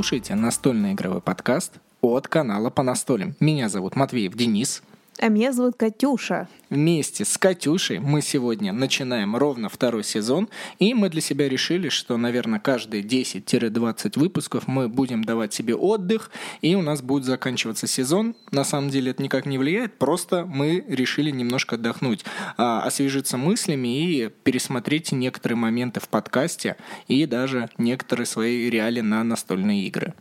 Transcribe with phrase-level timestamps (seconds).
[0.00, 3.34] Слушаете настольный игровой подкаст от канала по настолям.
[3.38, 4.82] Меня зовут Матвеев Денис.
[5.22, 6.48] А меня зовут Катюша.
[6.70, 10.48] Вместе с Катюшей мы сегодня начинаем ровно второй сезон,
[10.78, 16.30] и мы для себя решили, что, наверное, каждые 10-20 выпусков мы будем давать себе отдых,
[16.62, 18.34] и у нас будет заканчиваться сезон.
[18.50, 22.24] На самом деле это никак не влияет, просто мы решили немножко отдохнуть,
[22.56, 26.76] а, освежиться мыслями и пересмотреть некоторые моменты в подкасте
[27.08, 30.14] и даже некоторые свои реалии на настольные игры.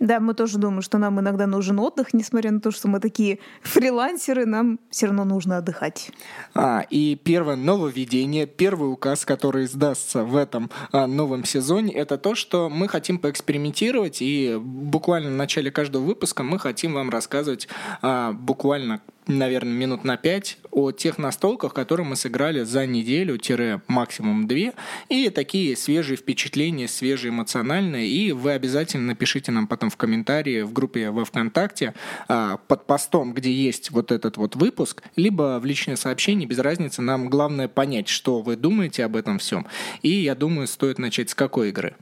[0.00, 3.40] Да, мы тоже думаем, что нам иногда нужен отдых, несмотря на то, что мы такие
[3.62, 6.10] фрилансеры, нам все равно нужно отдыхать.
[6.54, 12.34] А, и первое нововведение, первый указ, который сдастся в этом а, новом сезоне, это то,
[12.34, 17.68] что мы хотим поэкспериментировать, и буквально в начале каждого выпуска мы хотим вам рассказывать
[18.00, 24.72] а, буквально наверное, минут на пять о тех настолках, которые мы сыграли за неделю-максимум две,
[25.08, 30.72] и такие свежие впечатления, свежие эмоциональные, и вы обязательно напишите нам потом в комментарии в
[30.72, 31.94] группе во ВКонтакте
[32.28, 37.02] а, под постом, где есть вот этот вот выпуск, либо в личное сообщение, без разницы,
[37.02, 39.66] нам главное понять, что вы думаете об этом всем.
[40.02, 41.94] И я думаю, стоит начать с какой игры?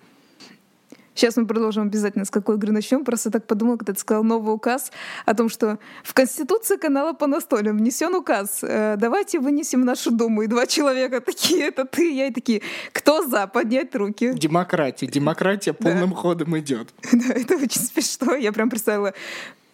[1.16, 3.02] Сейчас мы продолжим обязательно, с какой игры начнем.
[3.02, 4.92] Просто так подумала, когда ты сказал новый указ
[5.24, 8.60] о том, что в Конституции канала по настолям внесен указ.
[8.62, 10.42] Э, давайте вынесем нашу Думу.
[10.42, 12.60] И два человека такие, это ты, я и такие,
[12.92, 13.46] кто за?
[13.46, 14.34] Поднять руки.
[14.34, 15.06] Демократия.
[15.06, 16.16] Демократия полным да.
[16.16, 16.88] ходом идет.
[17.16, 18.34] Да, это очень смешно.
[18.34, 19.14] Я прям представила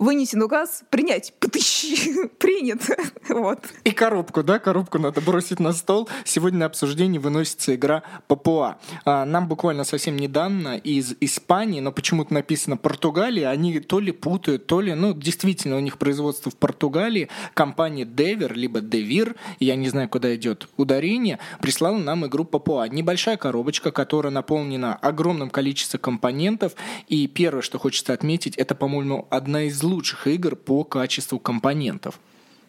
[0.03, 1.33] вынесен указ, принять,
[2.39, 2.83] принят.
[3.29, 3.61] вот.
[3.85, 6.09] И коробку, да, коробку надо бросить на стол.
[6.25, 8.79] Сегодня на обсуждение выносится игра Папуа.
[9.05, 14.67] А, нам буквально совсем недавно из Испании, но почему-то написано Португалия, они то ли путают,
[14.67, 19.89] то ли, ну, действительно, у них производство в Португалии, компания Девер, либо Девир, я не
[19.89, 22.89] знаю, куда идет ударение, прислала нам игру Папуа.
[22.89, 26.73] Небольшая коробочка, которая наполнена огромным количеством компонентов,
[27.09, 32.19] и первое, что хочется отметить, это, по-моему, одна из лучших игр по качеству компонентов.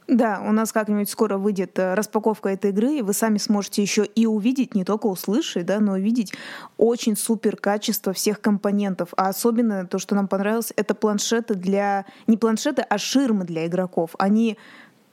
[0.07, 4.03] Да, у нас как-нибудь скоро выйдет э, распаковка этой игры, и вы сами сможете еще
[4.03, 6.33] и увидеть, не только услышать, да, но увидеть
[6.77, 9.13] очень супер качество всех компонентов.
[9.15, 12.05] А особенно то, что нам понравилось, это планшеты для...
[12.27, 14.11] Не планшеты, а ширмы для игроков.
[14.19, 14.57] Они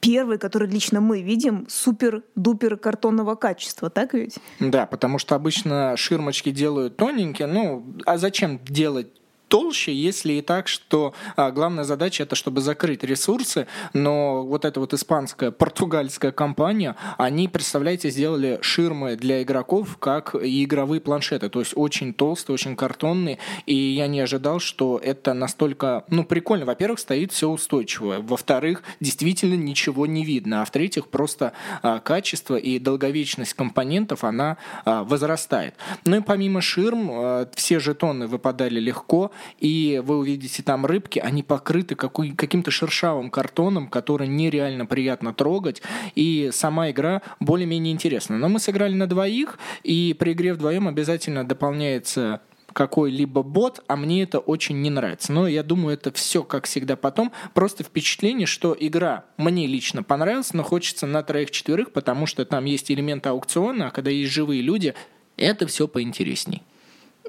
[0.01, 4.39] первые, которые лично мы видим, супер-дупер картонного качества, так ведь?
[4.59, 9.20] Да, потому что обычно ширмочки делают тоненькие, ну, а зачем делать
[9.51, 14.79] толще, если и так, что а, главная задача это чтобы закрыть ресурсы, но вот эта
[14.79, 21.73] вот испанская, португальская компания, они, представляете, сделали ширмы для игроков, как игровые планшеты, то есть
[21.75, 26.65] очень толстые, очень картонные, и я не ожидал, что это настолько, ну, прикольно.
[26.65, 31.51] Во-первых, стоит все устойчивое, во-вторых, действительно ничего не видно, а в-третьих, просто
[31.81, 35.75] а, качество и долговечность компонентов, она а, возрастает.
[36.05, 41.95] Ну и помимо ширм, все жетоны выпадали легко, и вы увидите там рыбки, они покрыты
[41.95, 45.81] какой, каким-то шершавым картоном, который нереально приятно трогать,
[46.15, 48.37] и сама игра более-менее интересна.
[48.37, 52.41] Но мы сыграли на двоих, и при игре вдвоем обязательно дополняется
[52.73, 55.31] какой-либо бот, а мне это очень не нравится.
[55.31, 57.31] Но я думаю, это все, как всегда, потом.
[57.53, 62.89] Просто впечатление, что игра мне лично понравилась, но хочется на троих-четверых, потому что там есть
[62.91, 64.93] элементы аукциона, а когда есть живые люди,
[65.37, 66.63] это все поинтересней.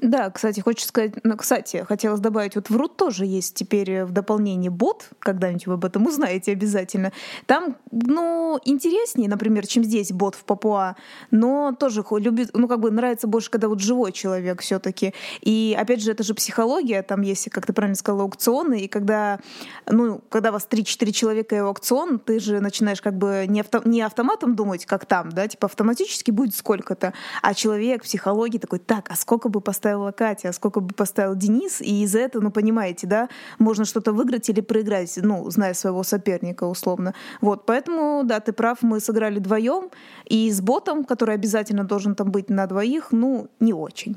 [0.02, 4.04] Да, кстати, хочется сказать, ну, кстати, хотелось добавить, вот в Рут тоже есть теперь э,
[4.04, 7.12] в дополнении бот, когда-нибудь вы об этом узнаете обязательно.
[7.46, 10.96] Там, ну, интереснее, например, чем здесь бот в Папуа,
[11.30, 15.76] но тоже любит, ну, как бы нравится больше, когда вот живой человек все таки И,
[15.78, 19.38] опять же, это же психология, там есть, как ты правильно сказала, аукционы, и когда,
[19.86, 24.02] ну, когда вас 3-4 человека и аукцион, ты же начинаешь как бы не, авто, не
[24.02, 29.14] автоматом думать, как там, да, типа автоматически будет сколько-то, а человек, психологии такой, так, а
[29.14, 33.06] сколько бы поставить поставила Катя, а сколько бы поставил Денис, и из-за этого, ну, понимаете,
[33.06, 33.28] да,
[33.58, 37.14] можно что-то выиграть или проиграть, ну, зная своего соперника, условно.
[37.40, 39.90] Вот, поэтому, да, ты прав, мы сыграли вдвоем,
[40.30, 44.16] и с ботом, который обязательно должен там быть на двоих, ну, не очень.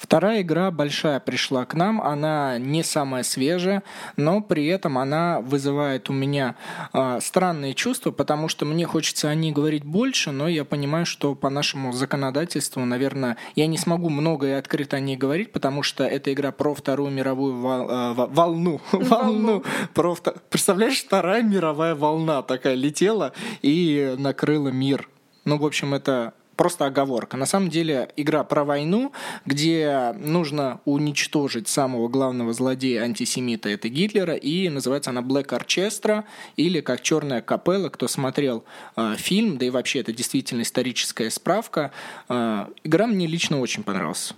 [0.00, 3.82] Вторая игра большая пришла к нам, она не самая свежая,
[4.16, 6.56] но при этом она вызывает у меня
[6.94, 11.34] э, странные чувства, потому что мне хочется о ней говорить больше, но я понимаю, что
[11.34, 16.04] по нашему законодательству, наверное, я не смогу много и открыто о ней говорить, потому что
[16.04, 19.62] эта игра про Вторую мировую вол, э, волну, волну,
[19.92, 20.16] про,
[20.48, 25.10] представляешь, Вторая мировая волна такая летела и накрыла мир.
[25.44, 27.38] Ну, в общем, это просто оговорка.
[27.38, 29.12] На самом деле игра про войну,
[29.46, 36.24] где нужно уничтожить самого главного злодея антисемита, это Гитлера, и называется она Black Orchestra,
[36.56, 38.62] или как Черная капелла, кто смотрел
[38.94, 41.92] э, фильм, да и вообще это действительно историческая справка.
[42.28, 44.34] Э, игра мне лично очень понравилась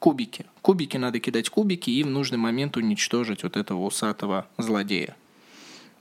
[0.00, 0.46] кубики.
[0.62, 5.14] Кубики надо кидать кубики и в нужный момент уничтожить вот этого усатого злодея.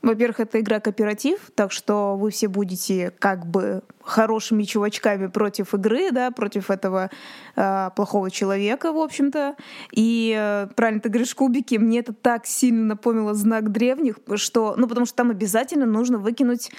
[0.05, 6.11] Во-первых, это игра кооператив, так что вы все будете как бы хорошими чувачками против игры,
[6.11, 7.09] да, против этого
[7.55, 9.55] э, плохого человека, в общем-то.
[9.91, 14.87] И э, правильно ты говоришь, кубики, мне это так сильно напомнило знак древних, что, ну,
[14.87, 16.69] потому что там обязательно нужно выкинуть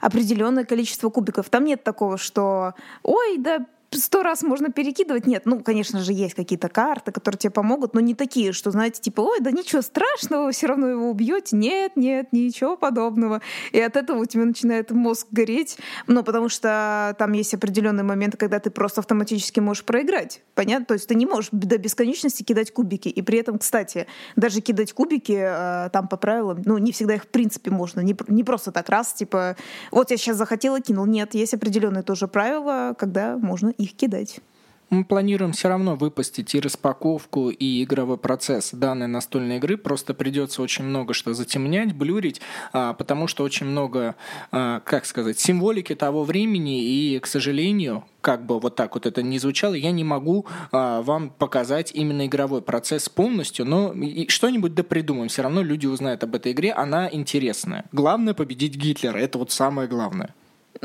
[0.00, 1.50] определенное количество кубиков.
[1.50, 3.66] Там нет такого, что, ой, да
[3.98, 5.26] сто раз можно перекидывать.
[5.26, 9.00] Нет, ну, конечно же, есть какие-то карты, которые тебе помогут, но не такие, что, знаете,
[9.00, 11.56] типа, ой, да ничего страшного, вы все равно его убьете.
[11.56, 13.42] Нет, нет, ничего подобного.
[13.72, 15.78] И от этого у тебя начинает мозг гореть.
[16.06, 20.42] Ну, потому что там есть определенные моменты, когда ты просто автоматически можешь проиграть.
[20.54, 20.86] Понятно?
[20.86, 23.08] То есть ты не можешь до бесконечности кидать кубики.
[23.08, 24.06] И при этом, кстати,
[24.36, 28.00] даже кидать кубики э, там по правилам, ну, не всегда их в принципе можно.
[28.00, 29.56] Не, не просто так раз, типа,
[29.90, 31.06] вот я сейчас захотела, кинул.
[31.06, 34.40] Нет, есть определенные тоже правила, когда можно их кидать.
[34.88, 39.76] Мы планируем все равно выпустить и распаковку, и игровой процесс данной настольной игры.
[39.76, 42.40] Просто придется очень много что затемнять, блюрить,
[42.72, 44.14] а, потому что очень много,
[44.52, 49.22] а, как сказать, символики того времени, и, к сожалению, как бы вот так вот это
[49.22, 53.92] не звучало, я не могу а, вам показать именно игровой процесс полностью, но
[54.28, 55.28] что-нибудь да придумаем.
[55.28, 57.86] Все равно люди узнают об этой игре, она интересная.
[57.90, 60.32] Главное победить Гитлера, это вот самое главное.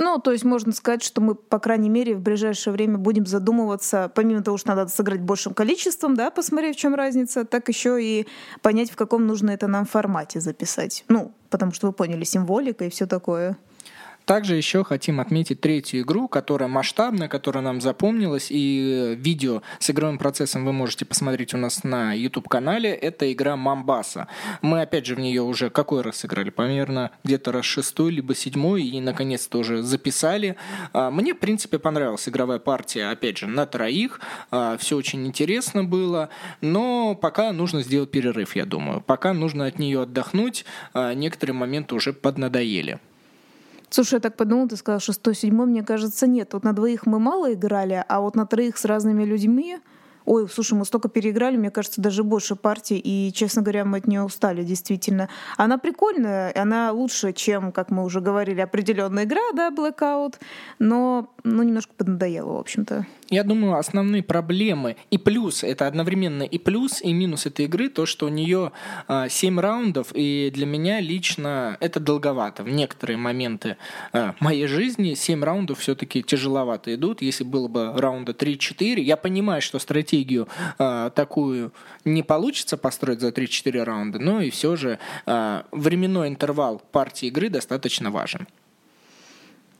[0.03, 4.12] Ну, то есть можно сказать, что мы, по крайней мере, в ближайшее время будем задумываться,
[4.15, 8.27] помимо того, что надо сыграть большим количеством, да, посмотреть, в чем разница, так еще и
[8.63, 11.06] понять, в каком нужно это нам формате записать.
[11.07, 13.59] Ну, потому что вы поняли, символика и все такое.
[14.31, 20.17] Также еще хотим отметить третью игру, которая масштабная, которая нам запомнилась, и видео с игровым
[20.17, 22.91] процессом вы можете посмотреть у нас на YouTube-канале.
[22.91, 24.29] Это игра Мамбаса.
[24.61, 26.49] Мы, опять же, в нее уже какой раз сыграли?
[26.49, 30.55] Примерно где-то раз шестой, либо седьмой, и, наконец-то, уже записали.
[30.93, 34.21] А, мне, в принципе, понравилась игровая партия, опять же, на троих.
[34.49, 36.29] А, Все очень интересно было,
[36.61, 39.01] но пока нужно сделать перерыв, я думаю.
[39.01, 40.63] Пока нужно от нее отдохнуть.
[40.93, 43.01] А, некоторые моменты уже поднадоели.
[43.93, 46.53] Слушай, я так подумала, ты сказал, что 107 мне кажется, нет.
[46.53, 49.79] Вот на двоих мы мало играли, а вот на троих с разными людьми
[50.25, 54.07] Ой, слушай, мы столько переиграли, мне кажется, даже больше партий, и, честно говоря, мы от
[54.07, 55.29] нее устали, действительно.
[55.57, 60.35] Она прикольная, она лучше, чем, как мы уже говорили, определенная игра, да, Blackout,
[60.79, 63.07] но ну, немножко поднадоело, в общем-то.
[63.31, 68.05] Я думаю, основные проблемы и плюс, это одновременно и плюс, и минус этой игры, то,
[68.05, 68.73] что у нее
[69.07, 72.63] э, 7 раундов, и для меня лично это долговато.
[72.63, 73.77] В некоторые моменты
[74.11, 77.21] э, моей жизни 7 раундов все-таки тяжеловато идут.
[77.21, 81.71] Если было бы раунда 3-4, я понимаю, что стратегию э, такую
[82.03, 88.11] не получится построить за 3-4 раунда, но и все же временной интервал партии игры достаточно
[88.11, 88.45] важен.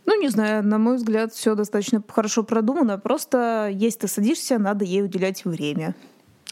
[0.06, 2.98] Ну, не знаю, на мой взгляд, все достаточно хорошо продумано.
[2.98, 5.96] Просто если ты садишься, надо ей уделять время.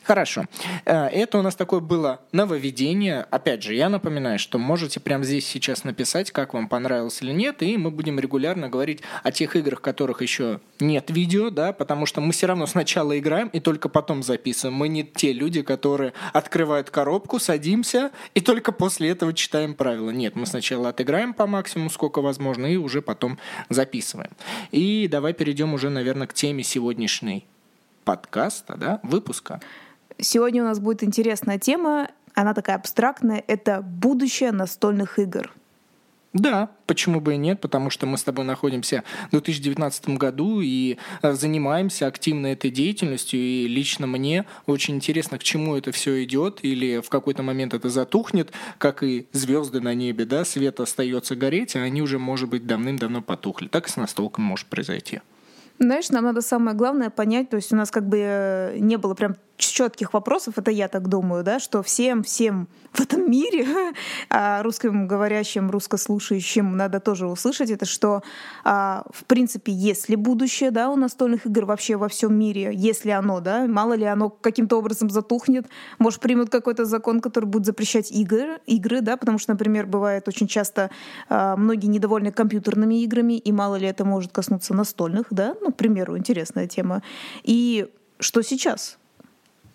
[0.03, 0.45] Хорошо.
[0.85, 3.25] Э, это у нас такое было нововведение.
[3.29, 7.61] Опять же, я напоминаю, что можете прямо здесь сейчас написать, как вам понравилось или нет,
[7.61, 12.21] и мы будем регулярно говорить о тех играх, которых еще нет видео, да, потому что
[12.21, 14.77] мы все равно сначала играем и только потом записываем.
[14.77, 20.09] Мы не те люди, которые открывают коробку, садимся и только после этого читаем правила.
[20.11, 23.37] Нет, мы сначала отыграем по максимуму, сколько возможно, и уже потом
[23.69, 24.31] записываем.
[24.71, 27.45] И давай перейдем уже, наверное, к теме сегодняшней
[28.05, 29.59] подкаста, да, выпуска.
[30.21, 35.51] Сегодня у нас будет интересная тема, она такая абстрактная, это будущее настольных игр.
[36.31, 40.97] Да, почему бы и нет, потому что мы с тобой находимся в 2019 году и
[41.23, 46.59] э, занимаемся активно этой деятельностью, и лично мне очень интересно, к чему это все идет,
[46.61, 51.75] или в какой-то момент это затухнет, как и звезды на небе, да, свет остается гореть,
[51.75, 53.67] а они уже, может быть, давным-давно потухли.
[53.67, 55.21] Так и с настолками может произойти.
[55.79, 59.15] Знаешь, нам надо самое главное понять, то есть у нас как бы э, не было
[59.15, 59.35] прям
[59.67, 63.67] четких вопросов, это я так думаю, да, что всем, всем в этом мире,
[64.29, 68.23] а русским говорящим, русскослушающим надо тоже услышать, это что,
[68.63, 73.39] а, в принципе, если будущее, да, у настольных игр вообще во всем мире, если оно,
[73.39, 75.67] да, мало ли оно каким-то образом затухнет,
[75.99, 80.47] может, примут какой-то закон, который будет запрещать игры, игры, да, потому что, например, бывает очень
[80.47, 80.89] часто
[81.29, 85.75] а, многие недовольны компьютерными играми, и мало ли это может коснуться настольных, да, ну, к
[85.75, 87.03] примеру, интересная тема.
[87.43, 87.87] И
[88.19, 88.97] что сейчас?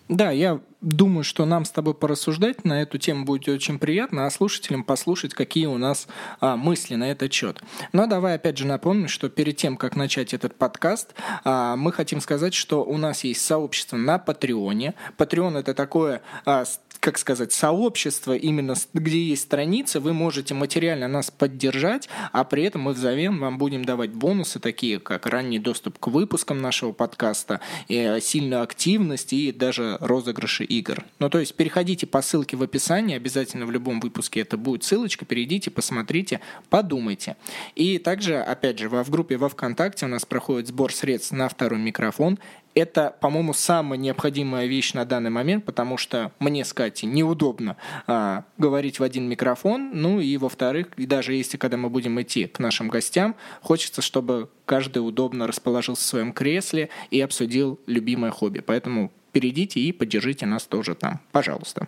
[0.07, 4.29] Да, я думаю, что нам с тобой порассуждать на эту тему будет очень приятно, а
[4.29, 6.07] слушателям послушать, какие у нас
[6.39, 7.61] а, мысли на этот счет.
[7.91, 12.21] Но давай опять же напомню, что перед тем, как начать этот подкаст, а, мы хотим
[12.21, 14.93] сказать, что у нас есть сообщество на Патреоне.
[15.17, 16.65] Патреон это такое а,
[17.05, 22.81] как сказать, сообщество, именно где есть страница, вы можете материально нас поддержать, а при этом
[22.81, 27.95] мы взамен вам будем давать бонусы, такие как ранний доступ к выпускам нашего подкаста, и
[27.95, 31.05] э, сильную активность и даже розыгрыши игр.
[31.19, 35.25] Ну, то есть переходите по ссылке в описании, обязательно в любом выпуске это будет ссылочка,
[35.25, 37.37] перейдите, посмотрите, подумайте.
[37.75, 41.77] И также, опять же, в группе во ВКонтакте у нас проходит сбор средств на второй
[41.77, 42.39] микрофон
[42.75, 48.43] это, по-моему, самая необходимая вещь на данный момент, потому что мне с Катей неудобно а,
[48.57, 52.89] говорить в один микрофон, ну и во-вторых, даже если когда мы будем идти к нашим
[52.89, 58.59] гостям, хочется, чтобы каждый удобно расположился в своем кресле и обсудил любимое хобби.
[58.59, 61.21] Поэтому перейдите и поддержите нас тоже там.
[61.31, 61.87] Пожалуйста.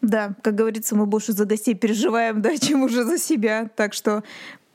[0.00, 3.68] Да, как говорится, мы больше за гостей переживаем, да, чем уже за себя.
[3.74, 4.22] Так что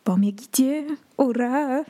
[0.03, 1.85] помогите, ура!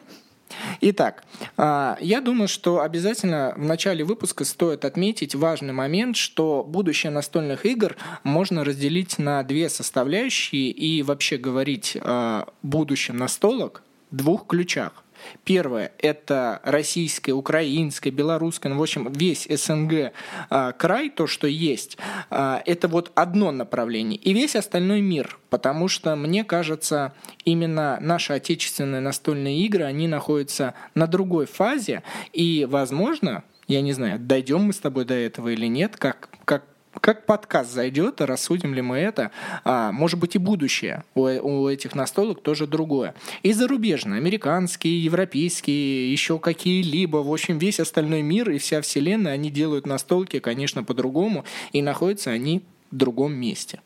[0.82, 1.24] Итак,
[1.58, 7.65] а, я думаю, что обязательно в начале выпуска стоит отметить важный момент, что будущее настольных
[7.65, 15.03] игр можно разделить на две составляющие и вообще говорить о будущем настолок в двух ключах.
[15.44, 20.12] Первое– это российское, украинское, белорусское, ну, в общем, весь СНГ
[20.50, 21.98] а, край, то, что есть,
[22.30, 24.18] а, это вот одно направление.
[24.18, 27.14] И весь остальной мир, потому что, мне кажется,
[27.46, 34.20] именно наши отечественные настольные игры, они находятся на другой фазе, и, возможно, я не знаю,
[34.20, 36.66] дойдем мы с тобой до этого или нет, как, как
[37.01, 39.31] как подкаст зайдет, рассудим ли мы это,
[39.63, 43.13] а, может быть и будущее у, у этих настолок тоже другое.
[43.43, 49.51] И зарубежные, американские, европейские, еще какие-либо, в общем, весь остальной мир и вся вселенная, они
[49.51, 53.81] делают настолки, конечно, по-другому, и находятся они в другом месте.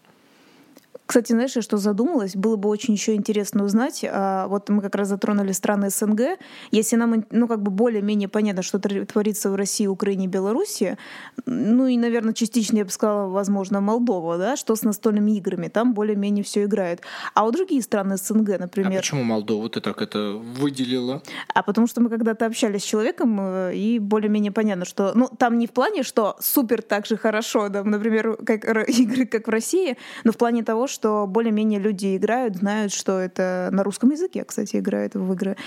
[1.14, 2.36] Кстати, знаешь, я что задумалась?
[2.36, 4.04] Было бы очень еще интересно узнать.
[4.04, 6.40] А, вот мы как раз затронули страны СНГ.
[6.72, 10.98] Если нам, ну, как бы более-менее понятно, что творится в России, Украине, Беларуси,
[11.46, 15.68] ну и, наверное, частично, я бы сказала, возможно, Молдова, да, что с настольными играми.
[15.68, 17.02] Там более-менее все играет.
[17.36, 18.94] А вот другие страны СНГ, например...
[18.94, 21.22] А почему Молдову ты так это выделила?
[21.54, 25.12] А потому что мы когда-то общались с человеком, э, и более-менее понятно, что...
[25.14, 29.46] Ну, там не в плане, что супер так же хорошо, да, например, как игры, как
[29.46, 34.12] в России, но в плане того, что более-менее люди играют, знают, что это на русском
[34.12, 35.58] языке, кстати, играют в игры.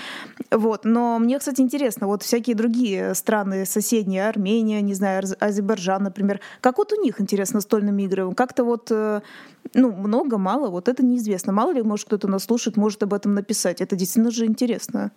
[0.51, 0.85] Вот.
[0.85, 6.77] Но мне, кстати, интересно, вот всякие другие страны соседние, Армения, не знаю, Азербайджан, например, как
[6.77, 8.33] вот у них, интересно, настольными играми?
[8.33, 9.21] Как-то вот, э,
[9.73, 11.53] ну, много, мало, вот это неизвестно.
[11.53, 13.81] Мало ли, может, кто-то нас слушает, может об этом написать.
[13.81, 15.11] Это действительно же интересно.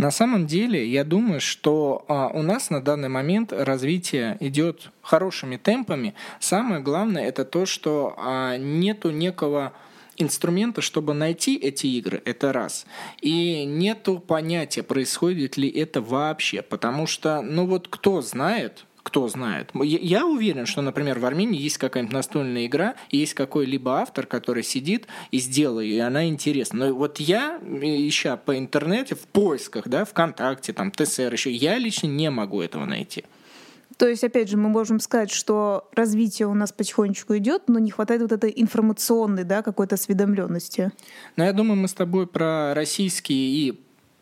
[0.00, 5.58] На самом деле, я думаю, что а, у нас на данный момент развитие идет хорошими
[5.58, 6.14] темпами.
[6.40, 9.74] Самое главное это то, что а, нету некого
[10.16, 12.86] инструмента, чтобы найти эти игры, это раз.
[13.20, 19.70] И нету понятия, происходит ли это вообще, потому что, ну вот кто знает, кто знает.
[19.74, 25.06] Я уверен, что, например, в Армении есть какая-нибудь настольная игра, есть какой-либо автор, который сидит
[25.30, 26.86] и сделал ее, и она интересна.
[26.86, 32.06] Но вот я, ища по интернете, в поисках, да, ВКонтакте, там, ТСР еще, я лично
[32.06, 33.24] не могу этого найти.
[33.96, 37.90] То есть, опять же, мы можем сказать, что развитие у нас потихонечку идет, но не
[37.90, 40.90] хватает вот этой информационной, да, какой-то осведомленности.
[41.36, 43.80] Но я думаю, мы с тобой про российские и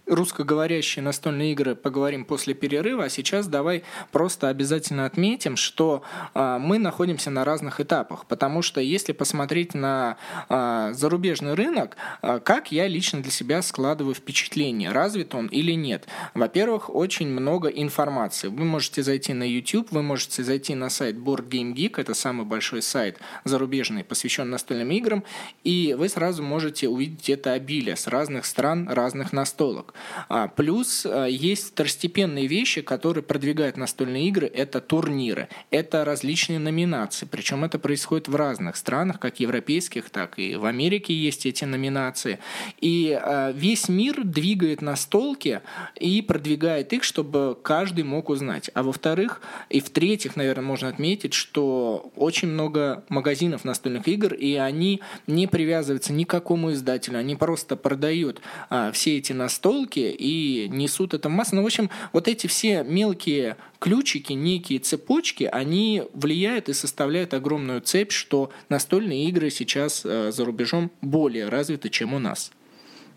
[0.08, 6.02] русскоговорящие настольные игры поговорим после перерыва, а сейчас давай просто обязательно отметим, что
[6.34, 10.16] а, мы находимся на разных этапах, потому что если посмотреть на
[10.48, 16.06] а, зарубежный рынок, а, как я лично для себя складываю впечатление, развит он или нет.
[16.34, 18.48] Во-первых, очень много информации.
[18.48, 22.46] Вы можете зайти на YouTube, вы можете зайти на сайт Board Game Geek, это самый
[22.46, 25.24] большой сайт зарубежный, посвященный настольным играм,
[25.64, 29.94] и вы сразу можете увидеть это обилие с разных стран, разных настолок.
[30.28, 34.46] А, плюс а, есть второстепенные вещи, которые продвигают настольные игры.
[34.46, 37.26] Это турниры, это различные номинации.
[37.30, 42.38] Причем это происходит в разных странах, как европейских, так и в Америке есть эти номинации.
[42.80, 45.60] И а, весь мир двигает настолки
[45.96, 48.70] и продвигает их, чтобы каждый мог узнать.
[48.74, 49.40] А во-вторых,
[49.70, 56.12] и в-третьих, наверное, можно отметить, что очень много магазинов настольных игр, и они не привязываются
[56.12, 58.40] ни к какому издателю, они просто продают
[58.70, 61.56] а, все эти настолки, ссылки и несут это в массу.
[61.56, 67.80] Ну, в общем, вот эти все мелкие ключики, некие цепочки, они влияют и составляют огромную
[67.80, 72.50] цепь, что настольные игры сейчас э, за рубежом более развиты, чем у нас.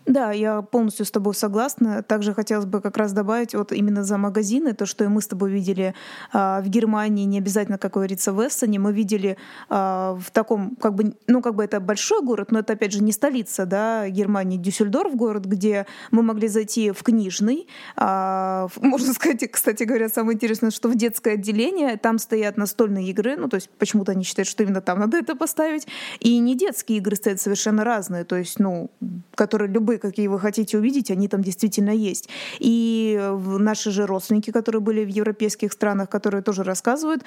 [0.06, 2.02] Да, я полностью с тобой согласна.
[2.02, 5.28] Также хотелось бы как раз добавить вот именно за магазины, то, что и мы с
[5.28, 5.94] тобой видели
[6.32, 9.36] э, в Германии, не обязательно, как говорится, в Эссене, мы видели
[9.70, 13.02] э, в таком, как бы, ну, как бы это большой город, но это, опять же,
[13.02, 17.68] не столица, да, Германии, Дюссельдорф город, где мы могли зайти в книжный.
[17.96, 23.36] Э, можно сказать, кстати говоря, самое интересное, что в детское отделение там стоят настольные игры,
[23.36, 25.86] ну, то есть почему-то они считают, что именно там надо это поставить,
[26.18, 28.90] и не детские игры стоят совершенно разные, то есть, ну,
[29.36, 32.28] которые любые любые, какие вы хотите увидеть, они там действительно есть.
[32.58, 33.20] И
[33.58, 37.22] наши же родственники, которые были в европейских странах, которые тоже рассказывают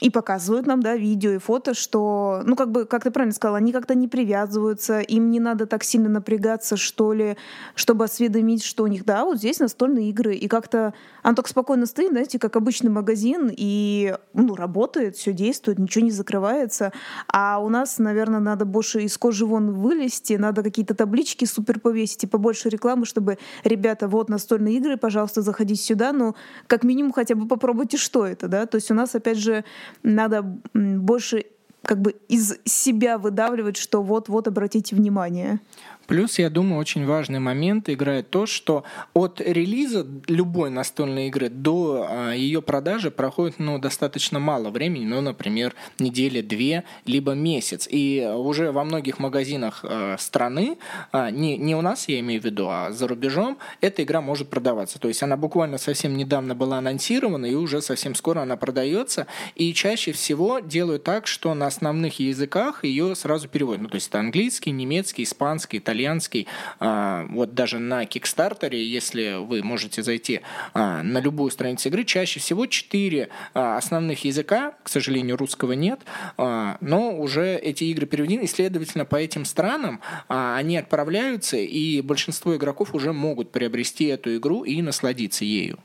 [0.00, 3.58] и показывают нам, да, видео и фото, что, ну, как бы, как ты правильно сказала,
[3.58, 7.36] они как-то не привязываются, им не надо так сильно напрягаться, что ли,
[7.74, 10.92] чтобы осведомить, что у них, да, вот здесь настольные игры, и как-то
[11.22, 16.10] он так спокойно стоит, знаете, как обычный магазин, и, ну, работает, все действует, ничего не
[16.10, 16.92] закрывается,
[17.28, 22.24] а у нас, наверное, надо больше из кожи вон вылезти, надо какие-то таблички супер повесить
[22.24, 26.34] и побольше рекламы, чтобы, ребята, вот настольные игры, пожалуйста, заходите сюда, ну,
[26.66, 29.64] как минимум хотя бы попробуйте, что это, да, то есть у нас, опять же,
[30.02, 30.42] надо
[30.74, 31.44] больше
[31.84, 35.60] как бы из себя выдавливать, что вот-вот обратите внимание.
[36.06, 38.84] Плюс, я думаю, очень важный момент играет то, что
[39.14, 45.20] от релиза любой настольной игры до а, ее продажи проходит ну, достаточно мало времени, ну,
[45.20, 47.88] например, недели, две, либо месяц.
[47.90, 50.76] И уже во многих магазинах а, страны,
[51.12, 54.50] а, не, не у нас, я имею в виду, а за рубежом, эта игра может
[54.50, 54.98] продаваться.
[54.98, 59.26] То есть она буквально совсем недавно была анонсирована, и уже совсем скоро она продается.
[59.54, 63.82] И чаще всего делают так, что на основных языках ее сразу переводят.
[63.82, 66.46] Ну, то есть это английский, немецкий, испанский, итальянский итальянский.
[66.80, 70.40] А, вот даже на Кикстартере, если вы можете зайти
[70.72, 76.00] а, на любую страницу игры, чаще всего четыре а, основных языка, к сожалению, русского нет,
[76.36, 82.94] но уже эти игры переведены, и, следовательно, по этим странам они отправляются, и большинство игроков
[82.94, 85.78] уже могут приобрести эту игру и насладиться ею.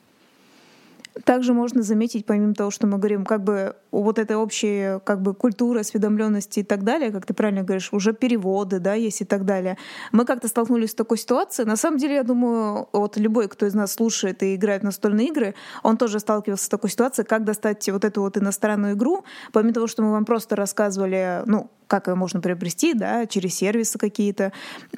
[1.23, 5.33] Также можно заметить, помимо того, что мы говорим, как бы вот этой общей как бы
[5.33, 9.45] культуры, осведомленности и так далее, как ты правильно говоришь, уже переводы, да, есть и так
[9.45, 9.77] далее.
[10.11, 11.67] Мы как-то столкнулись с такой ситуацией.
[11.67, 15.27] На самом деле, я думаю, вот любой, кто из нас слушает и играет в настольные
[15.27, 19.73] игры, он тоже сталкивался с такой ситуацией, как достать вот эту вот иностранную игру, помимо
[19.73, 24.53] того, что мы вам просто рассказывали, ну, как ее можно приобрести, да, через сервисы какие-то.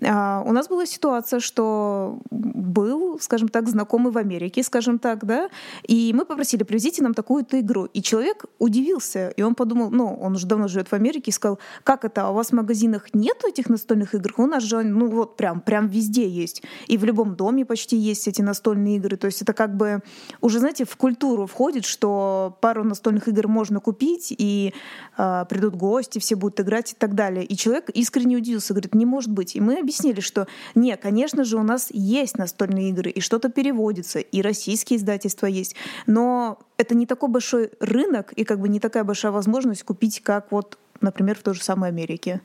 [0.05, 5.49] А, у нас была ситуация, что был, скажем так, знакомый в Америке, скажем так, да,
[5.87, 7.85] и мы попросили, привезите нам такую-то игру.
[7.85, 11.59] И человек удивился, и он подумал, ну, он уже давно живет в Америке, и сказал,
[11.83, 14.33] как это, а у вас в магазинах нет этих настольных игр?
[14.37, 16.61] У нас же, ну, вот прям, прям везде есть.
[16.87, 19.15] И в любом доме почти есть эти настольные игры.
[19.15, 20.01] То есть это как бы
[20.41, 24.73] уже, знаете, в культуру входит, что пару настольных игр можно купить, и
[25.17, 27.45] э, придут гости, все будут играть, играть и так далее.
[27.45, 29.55] И человек искренне удивился, говорит, не может быть.
[29.55, 34.19] И мы объяснили, что не, конечно же, у нас есть настольные игры, и что-то переводится,
[34.19, 35.75] и российские издательства есть,
[36.07, 40.51] но это не такой большой рынок и как бы не такая большая возможность купить, как
[40.51, 42.41] вот, например, в той же самой Америке.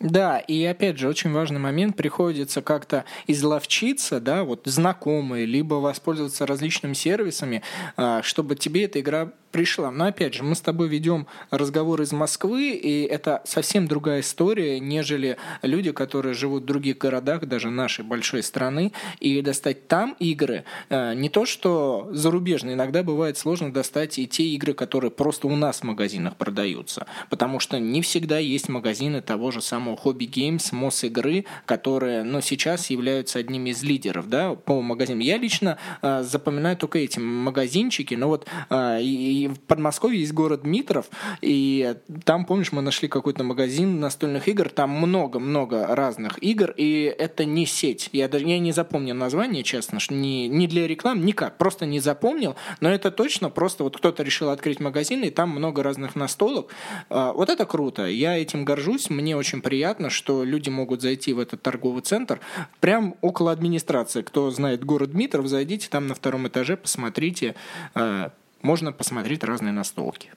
[0.00, 6.46] Да, и опять же, очень важный момент, приходится как-то изловчиться, да, вот знакомые, либо воспользоваться
[6.46, 7.62] различными сервисами,
[7.98, 9.90] а, чтобы тебе эта игра пришла.
[9.90, 14.80] Но опять же, мы с тобой ведем разговор из Москвы, и это совсем другая история,
[14.80, 20.64] нежели люди, которые живут в других городах, даже нашей большой страны, и достать там игры.
[20.88, 25.56] Э, не то, что зарубежные, иногда бывает сложно достать и те игры, которые просто у
[25.56, 30.74] нас в магазинах продаются, потому что не всегда есть магазины того же самого Hobby Games,
[30.74, 35.20] МОС игры, которые, ну, сейчас являются одними из лидеров, да, по магазинам.
[35.20, 38.98] Я лично э, запоминаю только эти магазинчики, но вот э,
[39.40, 41.06] и в Подмосковье есть город Дмитров,
[41.40, 47.44] и там, помнишь, мы нашли какой-то магазин настольных игр, там много-много разных игр, и это
[47.44, 48.10] не сеть.
[48.12, 52.00] Я даже я не запомнил название, честно, что не, не для рекламы, никак, просто не
[52.00, 56.72] запомнил, но это точно просто вот кто-то решил открыть магазин, и там много разных настолок.
[57.08, 61.38] А, вот это круто, я этим горжусь, мне очень приятно, что люди могут зайти в
[61.38, 62.40] этот торговый центр
[62.80, 64.22] прям около администрации.
[64.22, 67.54] Кто знает город Дмитров, зайдите там на втором этаже, посмотрите,
[67.94, 70.30] а, можно посмотреть разные настолки.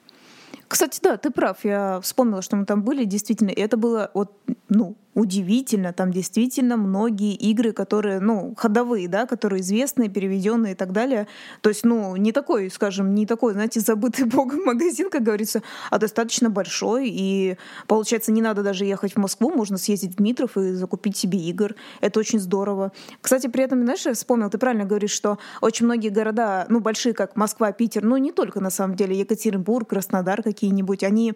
[0.68, 1.64] Кстати, да, ты прав.
[1.64, 3.50] Я вспомнила, что мы там были, действительно.
[3.50, 4.32] И это было вот,
[4.68, 5.92] ну, удивительно.
[5.92, 11.26] Там действительно многие игры, которые, ну, ходовые, да, которые известные, переведенные и так далее.
[11.60, 15.98] То есть, ну, не такой, скажем, не такой, знаете, забытый богом магазин, как говорится, а
[15.98, 17.08] достаточно большой.
[17.08, 21.38] И, получается, не надо даже ехать в Москву, можно съездить в Дмитров и закупить себе
[21.38, 21.74] игр.
[22.00, 22.92] Это очень здорово.
[23.20, 27.14] Кстати, при этом, знаешь, я вспомнил, ты правильно говоришь, что очень многие города, ну, большие,
[27.14, 31.34] как Москва, Питер, ну, не только, на самом деле, Екатеринбург, Краснодар какие какие-нибудь, они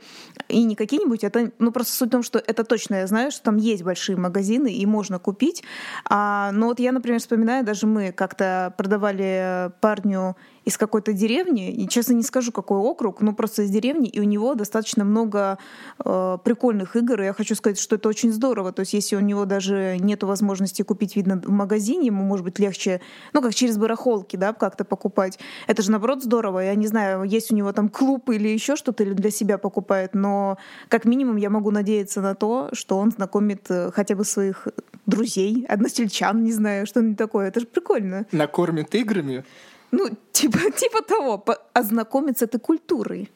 [0.49, 3.43] и не какие-нибудь, это, ну, просто суть в том, что это точно я знаю, что
[3.43, 5.63] там большие магазины, и можно купить.
[6.09, 10.37] А, но вот я, например, вспоминаю, даже мы как-то продавали парню
[10.69, 14.25] из какой-то деревни, и честно не скажу, какой округ, но просто из деревни, и у
[14.25, 15.57] него достаточно много
[16.05, 19.21] э, прикольных игр, и я хочу сказать, что это очень здорово, то есть если у
[19.21, 23.01] него даже нет возможности купить, видно, в магазине, ему может быть легче,
[23.33, 27.51] ну, как через барахолки, да, как-то покупать, это же, наоборот, здорово, я не знаю, есть
[27.51, 31.49] у него там клуб или еще что-то, или для себя покупает, но как минимум я
[31.49, 34.69] могу надеяться на то, что он знакомит э, хотя бы своих
[35.07, 38.27] друзей, односельчан, не знаю, что-нибудь такое, это же прикольно.
[38.33, 39.45] Накормит играми?
[39.91, 43.31] Ну, типа, типа того, ознакомиться этой культурой.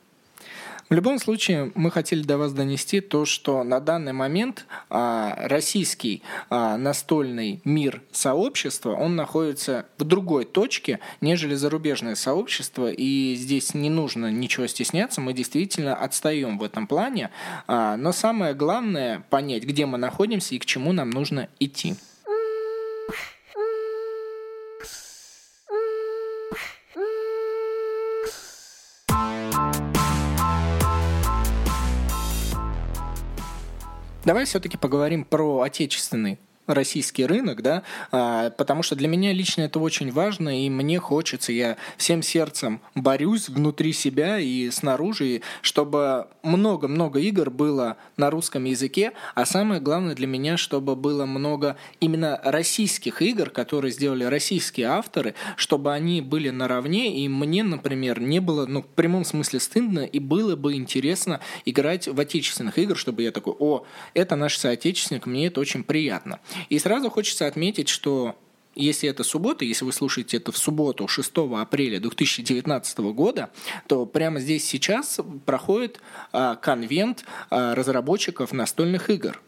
[0.93, 6.23] В любом случае, мы хотели до вас донести то, что на данный момент а, российский
[6.51, 13.89] а, настольный мир сообщества, он находится в другой точке, нежели зарубежное сообщество, и здесь не
[13.89, 17.31] нужно ничего стесняться, мы действительно отстаем в этом плане,
[17.67, 21.95] а, но самое главное понять, где мы находимся и к чему нам нужно идти.
[34.25, 39.81] Давай все-таки поговорим про отечественный российский рынок, да, а, потому что для меня лично это
[39.81, 47.19] очень важно, и мне хочется, я всем сердцем борюсь внутри себя и снаружи, чтобы много-много
[47.19, 53.23] игр было на русском языке, а самое главное для меня, чтобы было много именно российских
[53.23, 58.83] игр, которые сделали российские авторы, чтобы они были наравне, и мне, например, не было, ну,
[58.83, 63.55] в прямом смысле стыдно, и было бы интересно играть в отечественных игр, чтобы я такой,
[63.59, 66.39] о, это наш соотечественник, мне это очень приятно.
[66.69, 68.37] И сразу хочется отметить, что
[68.75, 73.51] если это суббота, если вы слушаете это в субботу 6 апреля 2019 года,
[73.87, 76.01] то прямо здесь сейчас проходит
[76.33, 79.41] а, конвент а, разработчиков настольных игр.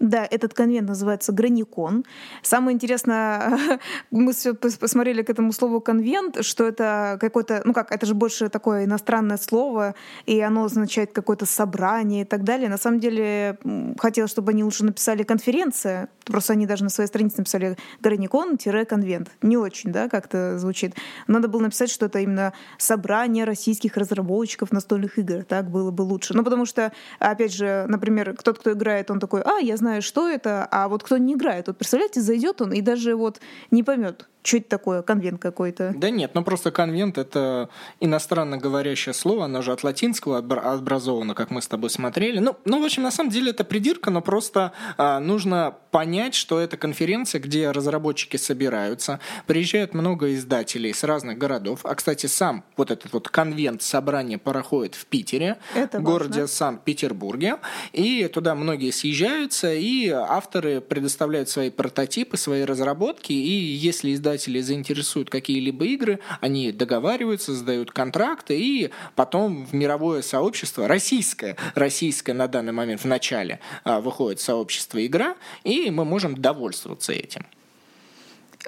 [0.00, 2.04] Да, этот конвент называется Граникон.
[2.42, 3.78] Самое интересное,
[4.10, 8.48] мы все посмотрели к этому слову конвент, что это какое-то, ну как, это же больше
[8.48, 12.70] такое иностранное слово, и оно означает какое-то собрание и так далее.
[12.70, 13.58] На самом деле,
[13.98, 19.30] хотелось, чтобы они лучше написали конференция, просто они даже на своей странице написали Граникон-конвент.
[19.42, 20.94] Не очень, да, как-то звучит.
[21.26, 25.44] Надо было написать, что это именно собрание российских разработчиков настольных игр.
[25.44, 26.34] Так было бы лучше.
[26.34, 30.02] Ну, потому что, опять же, например, кто-то, кто играет, он такой, а, я знаю, знаю,
[30.02, 33.40] что это, а вот кто не играет, вот представляете, зайдет он и даже вот
[33.72, 35.92] не поймет, что это такое, конвент какой-то?
[35.94, 37.68] Да нет, ну просто конвент— это
[38.00, 42.38] иностранно говорящее слово, оно же от латинского образовано, как мы с тобой смотрели.
[42.38, 46.58] Ну, ну в общем, на самом деле это придирка, но просто а, нужно понять, что
[46.58, 51.80] это конференция, где разработчики собираются, приезжает много издателей с разных городов.
[51.84, 57.56] А, кстати, сам вот этот вот конвент, собрание проходит в Питере, это в городе Санкт-Петербурге,
[57.92, 65.30] и туда многие съезжаются, и авторы предоставляют свои прототипы, свои разработки, и если издатели заинтересуют
[65.30, 72.72] какие-либо игры, они договариваются, создают контракты, и потом в мировое сообщество, российское, российское на данный
[72.72, 77.46] момент в начале, а, выходит сообщество игра, и мы можем довольствоваться этим.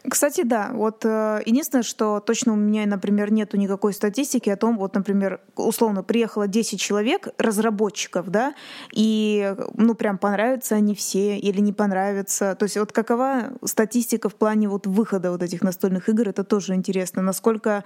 [0.08, 0.70] Кстати, да.
[0.72, 5.40] Вот э, единственное, что точно у меня, например, нету никакой статистики о том, вот, например,
[5.54, 8.54] условно, приехало 10 человек, разработчиков, да,
[8.92, 12.56] и, ну, прям понравятся они все или не понравятся.
[12.58, 16.74] То есть вот какова статистика в плане вот выхода вот этих настольных игр, это тоже
[16.74, 17.20] интересно.
[17.20, 17.84] Насколько,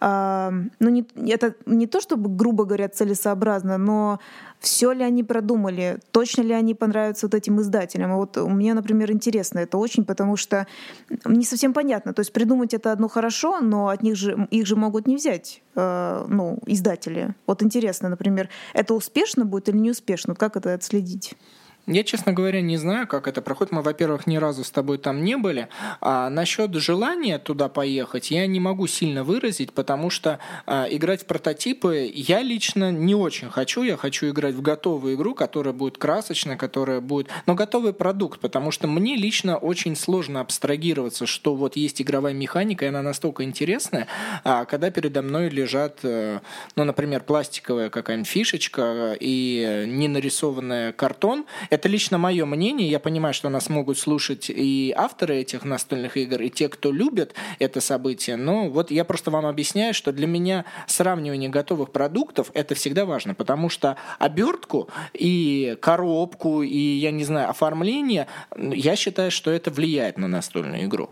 [0.00, 4.20] э, ну, не, это не то, чтобы, грубо говоря, целесообразно, но
[4.60, 8.12] все ли они продумали, точно ли они понравятся вот этим издателям.
[8.12, 10.66] И вот меня, например, интересно это очень, потому что
[11.24, 12.12] не совсем понятно.
[12.12, 15.62] То есть придумать это одно хорошо, но от них же их же могут не взять
[15.74, 17.34] э, ну, издатели.
[17.46, 20.34] Вот интересно, например, это успешно будет или не успешно?
[20.34, 21.34] Как это отследить?
[21.86, 23.72] Я, честно говоря, не знаю, как это проходит.
[23.72, 25.68] Мы, во-первых, ни разу с тобой там не были.
[26.00, 31.26] А насчет желания туда поехать я не могу сильно выразить, потому что а, играть в
[31.26, 33.84] прототипы я лично не очень хочу.
[33.84, 37.28] Я хочу играть в готовую игру, которая будет красочная, которая будет...
[37.46, 42.84] Но готовый продукт, потому что мне лично очень сложно абстрагироваться, что вот есть игровая механика,
[42.84, 44.08] и она настолько интересная,
[44.42, 46.40] а когда передо мной лежат, э,
[46.74, 51.46] ну, например, пластиковая какая-нибудь фишечка и не нарисованная картон,
[51.76, 52.88] это лично мое мнение.
[52.88, 57.34] Я понимаю, что нас могут слушать и авторы этих настольных игр, и те, кто любят
[57.58, 58.36] это событие.
[58.36, 63.34] Но вот я просто вам объясняю, что для меня сравнивание готовых продуктов это всегда важно,
[63.34, 70.16] потому что обертку и коробку, и, я не знаю, оформление, я считаю, что это влияет
[70.16, 71.10] на настольную игру.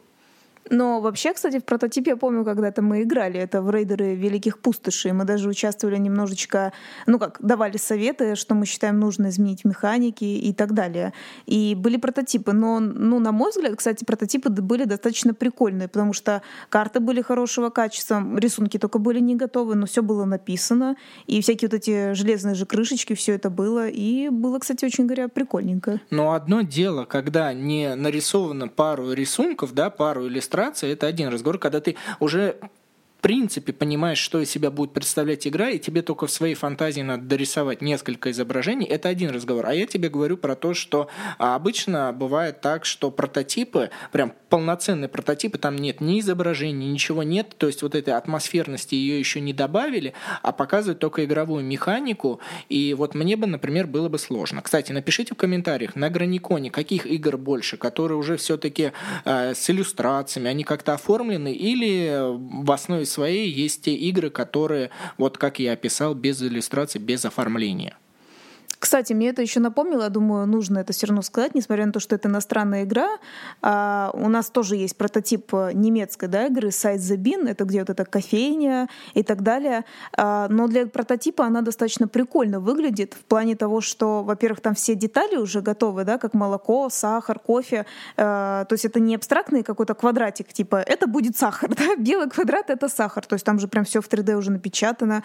[0.70, 5.12] Но вообще, кстати, в прототипе я помню, когда-то мы играли это в рейдеры Великих Пустошей.
[5.12, 6.72] Мы даже участвовали немножечко,
[7.06, 11.12] ну как, давали советы, что мы считаем нужно изменить в механике и так далее.
[11.46, 12.52] И были прототипы.
[12.52, 17.68] Но, ну, на мой взгляд, кстати, прототипы были достаточно прикольные, потому что карты были хорошего
[17.70, 20.96] качества, рисунки только были не готовы, но все было написано.
[21.26, 23.88] И всякие вот эти железные же крышечки, все это было.
[23.88, 26.00] И было, кстати, очень говоря, прикольненько.
[26.10, 31.58] Но одно дело, когда не нарисовано пару рисунков, да, пару иллюстраций, иллюстрация это один разговор,
[31.58, 32.56] когда ты уже
[33.24, 37.22] принципе понимаешь, что из себя будет представлять игра, и тебе только в своей фантазии надо
[37.22, 39.64] дорисовать несколько изображений, это один разговор.
[39.64, 41.08] А я тебе говорю про то, что
[41.38, 47.54] а, обычно бывает так, что прототипы, прям полноценные прототипы, там нет ни изображений, ничего нет,
[47.56, 52.92] то есть вот этой атмосферности ее еще не добавили, а показывают только игровую механику, и
[52.92, 54.60] вот мне бы, например, было бы сложно.
[54.60, 58.92] Кстати, напишите в комментариях, на Граниконе каких игр больше, которые уже все-таки
[59.24, 62.20] э, с иллюстрациями, они как-то оформлены, или
[62.64, 67.96] в основе своей есть те игры, которые, вот как я описал, без иллюстрации, без оформления.
[68.84, 72.16] Кстати, мне это еще напомнило, думаю, нужно это все равно сказать, несмотря на то, что
[72.16, 73.08] это иностранная игра.
[73.62, 77.78] А, у нас тоже есть прототип э, немецкой да, игры Size the Bean, это где
[77.78, 79.86] вот эта кофейня и так далее.
[80.18, 84.94] А, но для прототипа она достаточно прикольно выглядит в плане того, что, во-первых, там все
[84.94, 87.86] детали уже готовы, да, как молоко, сахар, кофе.
[88.18, 91.96] А, то есть это не абстрактный какой-то квадратик, типа это будет сахар, да?
[91.96, 93.24] белый квадрат это сахар.
[93.24, 95.22] То есть там же прям все в 3D уже напечатано.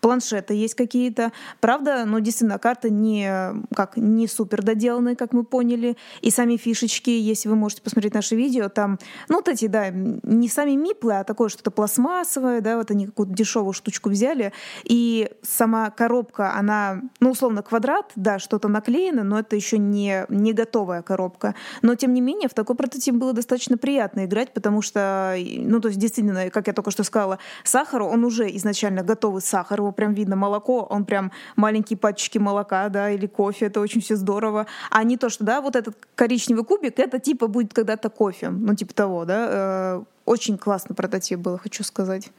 [0.00, 1.32] Планшеты есть какие-то.
[1.60, 5.96] Правда, ну действительно, карта не, как, не супер доделанные, как мы поняли.
[6.20, 10.48] И сами фишечки, если вы можете посмотреть наше видео, там, ну, вот эти, да, не
[10.48, 14.52] сами миплы, а такое что-то пластмассовое, да, вот они какую-то дешевую штучку взяли.
[14.84, 20.52] И сама коробка, она, ну, условно, квадрат, да, что-то наклеено, но это еще не, не
[20.52, 21.54] готовая коробка.
[21.82, 25.88] Но, тем не менее, в такой прототип было достаточно приятно играть, потому что, ну, то
[25.88, 30.14] есть, действительно, как я только что сказала, сахар, он уже изначально готовый сахар, его прям
[30.14, 34.66] видно, молоко, он прям маленькие пачечки молока, да, или кофе, это очень все здорово.
[34.90, 38.74] А не то, что, да, вот этот коричневый кубик, это типа будет когда-то кофе, ну
[38.74, 39.48] типа того, да.
[39.50, 42.30] Э, очень классный прототип был, хочу сказать.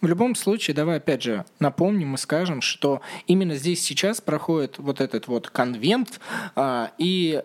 [0.00, 5.00] В любом случае, давай опять же напомним и скажем, что именно здесь сейчас проходит вот
[5.00, 6.20] этот вот конвент,
[6.56, 7.42] а, и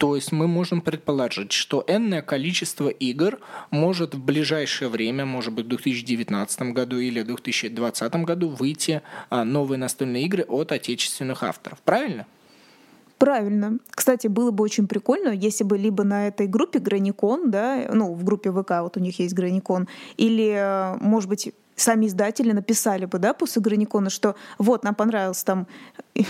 [0.00, 3.38] то есть мы можем предположить, что энное количество игр
[3.70, 9.44] может в ближайшее время, может быть в 2019 году или в 2020 году выйти а,
[9.44, 11.82] новые настольные игры от отечественных авторов.
[11.84, 12.26] Правильно?
[13.18, 13.76] Правильно.
[13.90, 18.24] Кстати, было бы очень прикольно, если бы либо на этой группе Граникон, да, ну, в
[18.24, 19.86] группе ВК вот у них есть Граникон,
[20.16, 25.42] или, э, может быть, сами издатели написали бы, да, после Граникона, что вот, нам понравилась
[25.44, 25.66] там,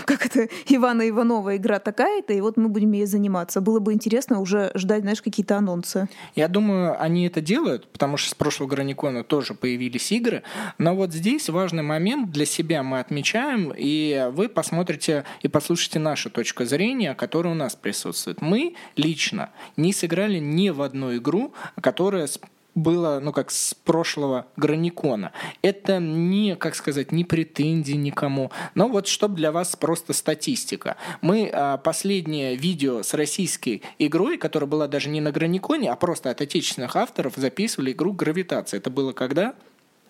[0.05, 3.61] как это, Ивана Иванова игра такая-то, и вот мы будем ей заниматься.
[3.61, 6.07] Было бы интересно уже ждать, знаешь, какие-то анонсы.
[6.35, 10.43] Я думаю, они это делают, потому что с прошлого Граникона тоже появились игры,
[10.77, 16.29] но вот здесь важный момент для себя мы отмечаем, и вы посмотрите и послушайте нашу
[16.29, 18.41] точку зрения, которая у нас присутствует.
[18.41, 22.27] Мы лично не сыграли ни в одну игру, которая
[22.75, 25.31] было, ну, как с прошлого Граникона.
[25.61, 30.97] Это не, как сказать, не претензии никому, но вот чтобы для вас просто статистика.
[31.21, 36.29] Мы а, последнее видео с российской игрой, которая была даже не на Граниконе, а просто
[36.29, 38.77] от отечественных авторов, записывали игру «Гравитация».
[38.77, 39.53] Это было когда?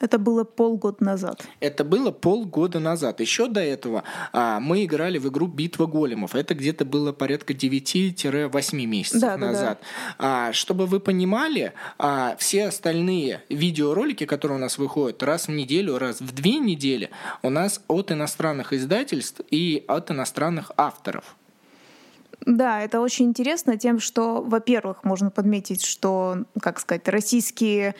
[0.02, 1.44] Это было полгода назад.
[1.60, 3.22] Это было полгода назад.
[3.22, 6.34] Еще до этого а, мы играли в игру «Битва големов».
[6.34, 9.80] Это где-то было порядка 9-8 месяцев да, назад.
[9.80, 10.48] Да, да.
[10.48, 16.00] А, чтобы вы понимали, а, все остальные видеоролики, которые у нас выходят раз в неделю,
[16.00, 17.12] раз в две недели,
[17.44, 21.36] у нас от иностранных издательств и от иностранных авторов.
[22.46, 27.94] Да, это очень интересно тем, что, во-первых, можно подметить, что, как сказать, российские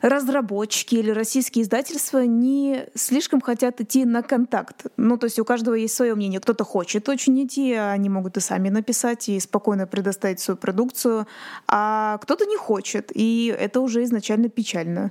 [0.00, 4.86] разработчики или российские издательства не слишком хотят идти на контакт.
[4.96, 6.40] Ну, то есть у каждого есть свое мнение.
[6.40, 11.26] Кто-то хочет очень идти, а они могут и сами написать и спокойно предоставить свою продукцию,
[11.66, 15.10] а кто-то не хочет, и это уже изначально печально.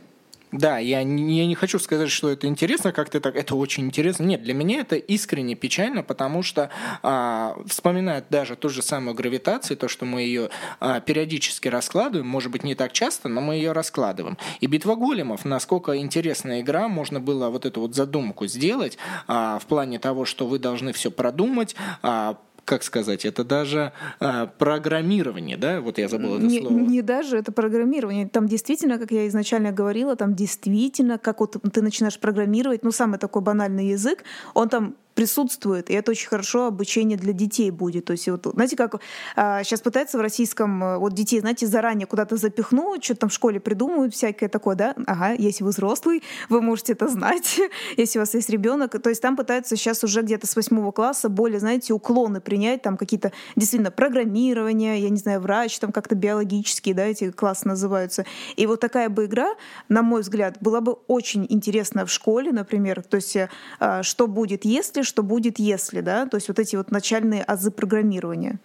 [0.58, 4.24] Да, я не, я не хочу сказать, что это интересно, как-то так, это очень интересно.
[4.24, 6.70] Нет, для меня это искренне печально, потому что
[7.04, 12.52] а, вспоминают даже ту же самую гравитацию, то, что мы ее а, периодически раскладываем, может
[12.52, 14.38] быть, не так часто, но мы ее раскладываем.
[14.62, 19.66] И битва големов, насколько интересная игра, можно было вот эту вот задумку сделать а, в
[19.66, 25.82] плане того, что вы должны все продумать, а, как сказать, это даже а, программирование, да?
[25.82, 26.74] Вот я забыл это не, слово.
[26.74, 28.28] Не даже это программирование.
[28.28, 33.20] Там действительно, как я изначально говорила, там действительно, как вот ты начинаешь программировать, ну, самый
[33.20, 34.24] такой банальный язык,
[34.56, 38.06] он там присутствует, и это очень хорошо обучение для детей будет.
[38.06, 39.00] То есть вот, знаете, как
[39.36, 43.34] а, сейчас пытаются в российском э, вот детей, знаете, заранее куда-то запихнуть, что там в
[43.34, 44.94] школе придумывают всякое такое, да?
[45.08, 47.60] Ага, если вы взрослый, вы можете это знать,
[47.98, 49.02] если у вас есть ребенок.
[49.02, 52.98] То есть там пытаются сейчас уже где-то с восьмого класса более, знаете, уклоны принять, там
[52.98, 58.26] какие-то действительно программирование, я не знаю, врач, там как-то биологические, да, эти классы называются.
[58.58, 59.56] И вот такая бы игра,
[59.88, 63.02] на мой взгляд, была бы очень интересна в школе, например.
[63.02, 63.38] То есть
[63.80, 67.72] а, что будет, если что будет, если, да, то есть вот эти вот начальные азы
[67.72, 68.60] программирования.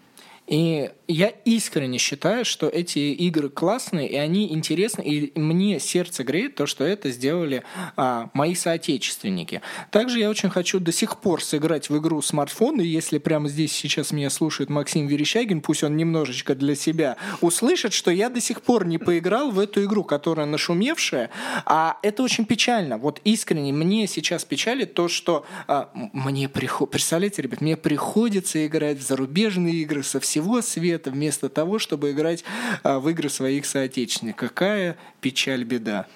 [0.47, 6.57] И я искренне считаю, что эти игры классные, и они интересны, и мне сердце греет
[6.57, 7.63] то, что это сделали
[7.97, 9.63] а, мои соотечественники.
[9.91, 13.73] Также я очень хочу до сих пор сыграть в игру смартфон, и если прямо здесь
[13.73, 18.63] сейчас меня слушает Максим Верещагин, пусть он немножечко для себя услышит, что я до сих
[18.63, 21.31] пор не поиграл в эту игру, которая нашумевшая,
[21.65, 22.99] а это очень печально.
[22.99, 28.99] Вот искренне мне сейчас печалит то, что а, мне приходится, представляете, ребят, мне приходится играть
[28.99, 30.61] в зарубежные игры со всего всего
[31.01, 32.45] света, вместо того, чтобы играть
[32.83, 34.51] а, в игры своих соотечественников.
[34.51, 36.07] Какая печаль, беда.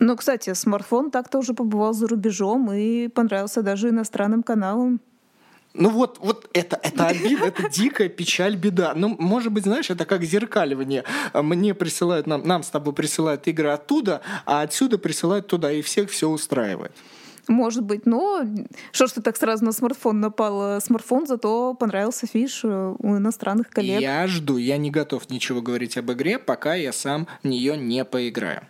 [0.00, 5.00] Ну, кстати, смартфон так-то уже побывал за рубежом и понравился даже иностранным каналам.
[5.74, 8.92] Ну вот, вот это, это обида, это дикая печаль, беда.
[8.94, 11.04] Ну, может быть, знаешь, это как зеркаливание.
[11.34, 16.10] Мне присылают, нам, нам с тобой присылают игры оттуда, а отсюда присылают туда, и всех
[16.10, 16.92] все устраивает.
[17.48, 18.44] Может быть, но
[18.92, 20.80] что ж ты так сразу на смартфон напал?
[20.80, 24.00] Смартфон зато понравился фиш у иностранных коллег.
[24.00, 28.04] Я жду, я не готов ничего говорить об игре, пока я сам в нее не
[28.04, 28.62] поиграю.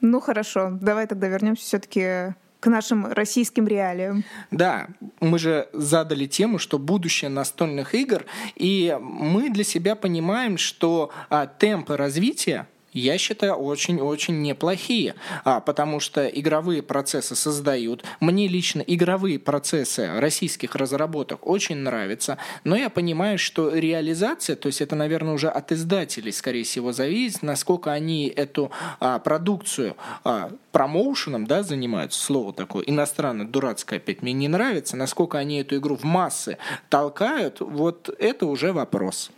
[0.00, 4.24] Ну хорошо, давай тогда вернемся все-таки к нашим российским реалиям.
[4.52, 4.86] Да,
[5.20, 11.46] мы же задали тему, что будущее настольных игр, и мы для себя понимаем, что а,
[11.46, 18.04] темпы развития я считаю, очень-очень неплохие, а, потому что игровые процессы создают.
[18.20, 24.80] Мне лично игровые процессы российских разработок очень нравятся, но я понимаю, что реализация, то есть
[24.80, 31.46] это, наверное, уже от издателей, скорее всего, зависит, насколько они эту а, продукцию а, промоушеном
[31.46, 36.04] да, занимаются, слово такое иностранное, дурацкое опять мне не нравится, насколько они эту игру в
[36.04, 39.30] массы толкают, вот это уже вопрос.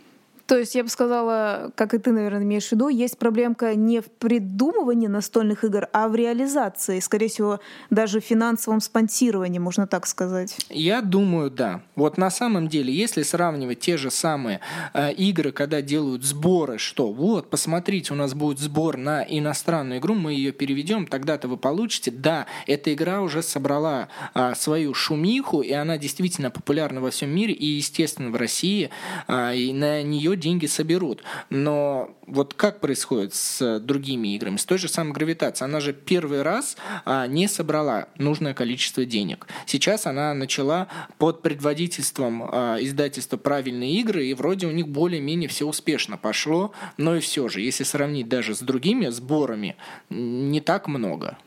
[0.47, 3.99] То есть я бы сказала, как и ты, наверное, имеешь в виду, есть проблемка не
[3.99, 10.05] в придумывании настольных игр, а в реализации, скорее всего, даже в финансовом спонсировании, можно так
[10.05, 10.57] сказать.
[10.69, 11.81] Я думаю, да.
[11.95, 14.59] Вот на самом деле, если сравнивать те же самые
[14.93, 20.13] э, игры, когда делают сборы, что вот, посмотрите, у нас будет сбор на иностранную игру,
[20.13, 22.11] мы ее переведем, тогда-то вы получите.
[22.11, 27.53] Да, эта игра уже собрала э, свою шумиху, и она действительно популярна во всем мире,
[27.53, 28.91] и, естественно, в России,
[29.27, 31.23] э, и на нее деньги соберут.
[31.49, 34.57] Но вот как происходит с другими играми?
[34.57, 35.69] С той же самой гравитацией.
[35.69, 39.47] Она же первый раз а, не собрала нужное количество денег.
[39.65, 45.65] Сейчас она начала под предводительством а, издательства «Правильные игры», и вроде у них более-менее все
[45.65, 49.75] успешно пошло, но и все же, если сравнить даже с другими сборами,
[50.09, 51.37] не так много.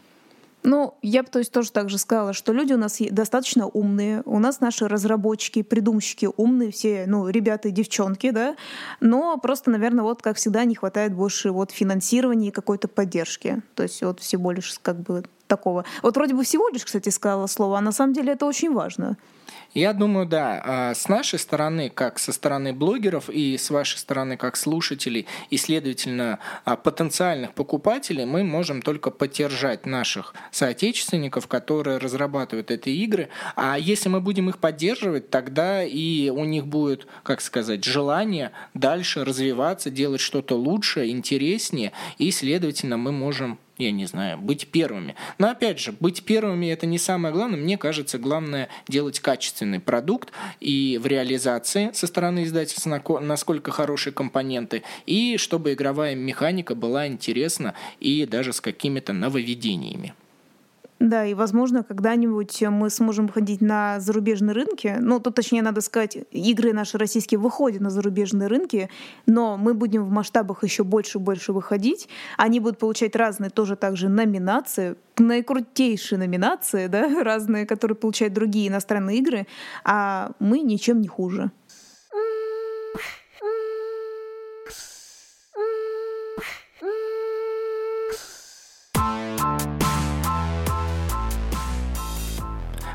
[0.68, 4.22] Ну, я бы то есть тоже так же сказала, что люди у нас достаточно умные,
[4.26, 8.54] у нас наши разработчики, придумщики умные, все, ну, ребята и девчонки, да,
[9.00, 13.62] но просто, наверное, вот, как всегда, не хватает больше вот финансирования и какой-то поддержки.
[13.76, 15.86] То есть вот всего лишь как бы такого.
[16.02, 19.16] Вот вроде бы всего лишь, кстати, сказала слово, а на самом деле это очень важно.
[19.78, 24.36] Я думаю, да, а, с нашей стороны, как со стороны блогеров и с вашей стороны,
[24.36, 32.72] как слушателей и, следовательно, а, потенциальных покупателей, мы можем только поддержать наших соотечественников, которые разрабатывают
[32.72, 33.28] эти игры.
[33.54, 39.24] А если мы будем их поддерживать, тогда и у них будет, как сказать, желание дальше
[39.24, 45.14] развиваться, делать что-то лучше, интереснее, и, следовательно, мы можем я не знаю, быть первыми.
[45.38, 47.58] Но опять же, быть первыми это не самое главное.
[47.58, 54.82] Мне кажется, главное делать качественный продукт и в реализации со стороны издательства насколько хорошие компоненты,
[55.06, 60.14] и чтобы игровая механика была интересна и даже с какими-то нововведениями.
[61.00, 64.96] Да, и, возможно, когда-нибудь мы сможем ходить на зарубежные рынки.
[64.98, 68.90] Ну, тут, точнее, надо сказать, игры наши российские выходят на зарубежные рынки,
[69.24, 72.08] но мы будем в масштабах еще больше и больше выходить.
[72.36, 79.18] Они будут получать разные тоже также номинации, наикрутейшие номинации, да, разные, которые получают другие иностранные
[79.18, 79.46] игры,
[79.84, 81.52] а мы ничем не хуже.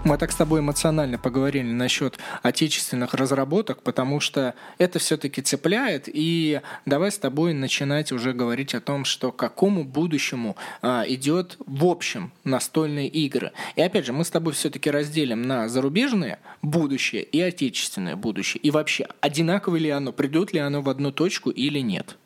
[0.03, 6.09] Мы так с тобой эмоционально поговорили насчет отечественных разработок, потому что это все-таки цепляет.
[6.11, 11.55] И давай с тобой начинать уже говорить о том, что к какому будущему а, идет
[11.65, 13.53] в общем настольные игры.
[13.77, 18.59] И опять же, мы с тобой все-таки разделим на зарубежные будущее и отечественное будущее.
[18.61, 22.17] И вообще, одинаково ли оно, придет ли оно в одну точку или нет?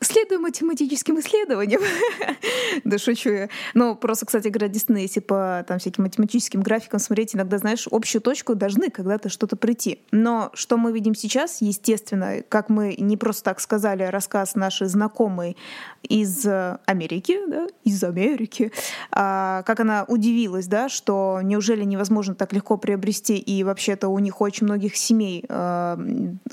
[0.00, 1.82] Следую математическим исследованиям.
[2.84, 3.48] да шучу я.
[3.74, 8.22] Но просто, кстати говоря, действительно, если по там, всяким математическим графикам смотреть, иногда, знаешь, общую
[8.22, 10.00] точку должны когда-то что-то прийти.
[10.12, 15.56] Но что мы видим сейчас, естественно, как мы не просто так сказали, рассказ нашей знакомой
[16.04, 16.46] из
[16.86, 18.70] Америки, да, из Америки,
[19.10, 24.40] а, как она удивилась, да, что неужели невозможно так легко приобрести, и вообще-то у них
[24.40, 25.98] очень многих семей, а,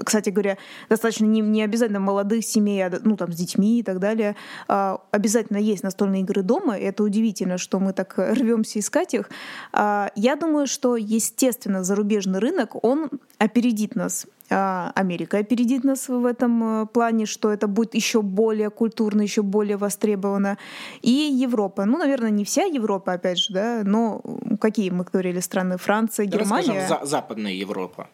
[0.03, 0.57] кстати говоря,
[0.89, 4.35] достаточно не, не обязательно молодых семей, а, ну, там, с детьми и так далее.
[4.67, 9.29] А, обязательно есть настольные игры дома, и это удивительно, что мы так рвемся искать их.
[9.73, 14.25] А, я думаю, что, естественно, зарубежный рынок, он опередит нас.
[14.49, 19.41] А, Америка опередит нас в этом э, плане, что это будет еще более культурно, еще
[19.41, 20.57] более востребовано.
[21.01, 21.85] И Европа.
[21.85, 24.21] Ну, наверное, не вся Европа, опять же, да, но
[24.61, 25.77] какие мы говорили страны?
[25.77, 26.79] Франция, Германия.
[26.79, 28.07] Расскажем, за Западная Европа.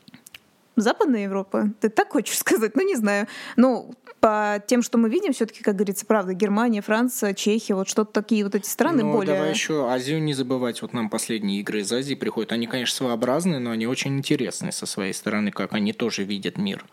[0.77, 1.69] Западная Европа?
[1.81, 2.75] Ты так хочешь сказать?
[2.75, 3.27] Ну, не знаю.
[3.57, 8.13] Ну, по тем, что мы видим, все-таки, как говорится, правда, Германия, Франция, Чехия, вот что-то
[8.13, 9.35] такие вот эти страны ну, более...
[9.35, 10.81] давай еще Азию не забывать.
[10.83, 12.51] Вот нам последние игры из Азии приходят.
[12.51, 16.85] Они, конечно, своеобразные, но они очень интересные со своей стороны, как они тоже видят мир.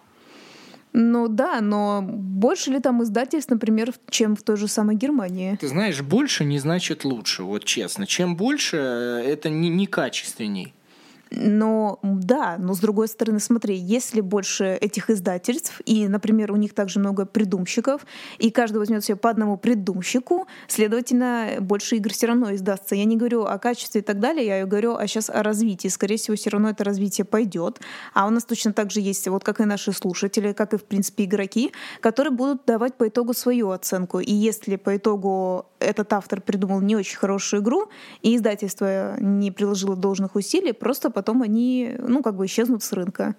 [0.95, 5.57] Ну да, но больше ли там издательств, например, чем в той же самой Германии?
[5.61, 8.07] Ты знаешь, больше не значит лучше, вот честно.
[8.07, 10.75] Чем больше, э, это не, не качественней.
[11.31, 16.75] Но да, но с другой стороны, смотри, если больше этих издательств, и, например, у них
[16.75, 18.07] также много придумщиков,
[18.39, 22.95] и каждый возьмет себе по одному придумщику, следовательно, больше игр все равно издастся.
[22.95, 25.89] Я не говорю о качестве и так далее, я говорю а сейчас о развитии.
[25.89, 27.81] Скорее всего, все равно это развитие пойдет.
[28.15, 30.85] А у нас точно так же есть, вот как и наши слушатели, как и, в
[30.85, 34.21] принципе, игроки, которые будут давать по итогу свою оценку.
[34.21, 37.89] И если по итогу этот автор придумал не очень хорошую игру,
[38.23, 43.35] и издательство не приложило должных усилий, просто потом они, ну, как бы исчезнут с рынка.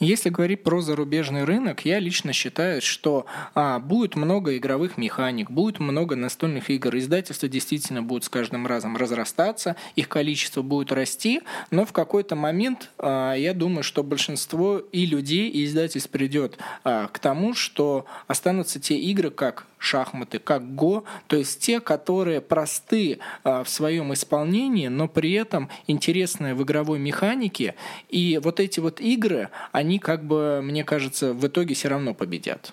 [0.00, 5.80] Если говорить про зарубежный рынок, я лично считаю, что а, будет много игровых механик, будет
[5.80, 6.96] много настольных игр.
[6.96, 11.40] Издательства действительно будут с каждым разом разрастаться, их количество будет расти,
[11.72, 17.08] но в какой-то момент а, я думаю, что большинство и людей, и издательств придет а,
[17.08, 23.18] к тому, что останутся те игры, как шахматы, как Го, то есть те, которые просты
[23.44, 27.74] а, в своем исполнении, но при этом интересные в игровой механике.
[28.08, 32.72] И вот эти вот игры, они как бы, мне кажется, в итоге все равно победят.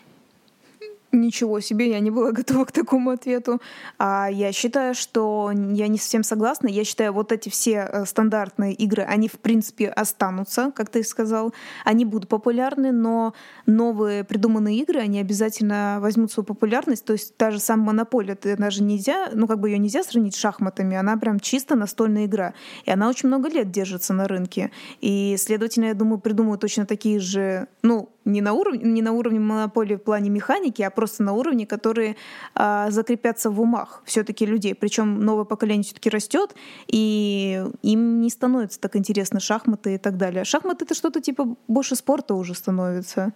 [1.15, 3.61] Ничего себе, я не была готова к такому ответу.
[3.97, 6.67] А я считаю, что я не совсем согласна.
[6.67, 11.53] Я считаю, вот эти все э, стандартные игры, они в принципе останутся, как ты сказал.
[11.85, 13.33] Они будут популярны, но
[13.65, 17.05] новые придуманные игры, они обязательно возьмут свою популярность.
[17.05, 20.35] То есть та же самая Монополия, это даже нельзя, ну как бы ее нельзя сравнить
[20.35, 20.97] с шахматами.
[20.97, 22.53] Она прям чисто настольная игра.
[22.83, 24.71] И она очень много лет держится на рынке.
[25.01, 29.39] И, следовательно, я думаю, придумают точно такие же, ну, не на уровне, не на уровне
[29.39, 32.15] монополии в плане механики, а просто на уровне, которые
[32.53, 34.75] а, закрепятся в умах все-таки людей.
[34.75, 36.55] Причем новое поколение все-таки растет,
[36.87, 40.43] и им не становится так интересно шахматы и так далее.
[40.45, 43.33] Шахматы это что-то типа больше спорта уже становится.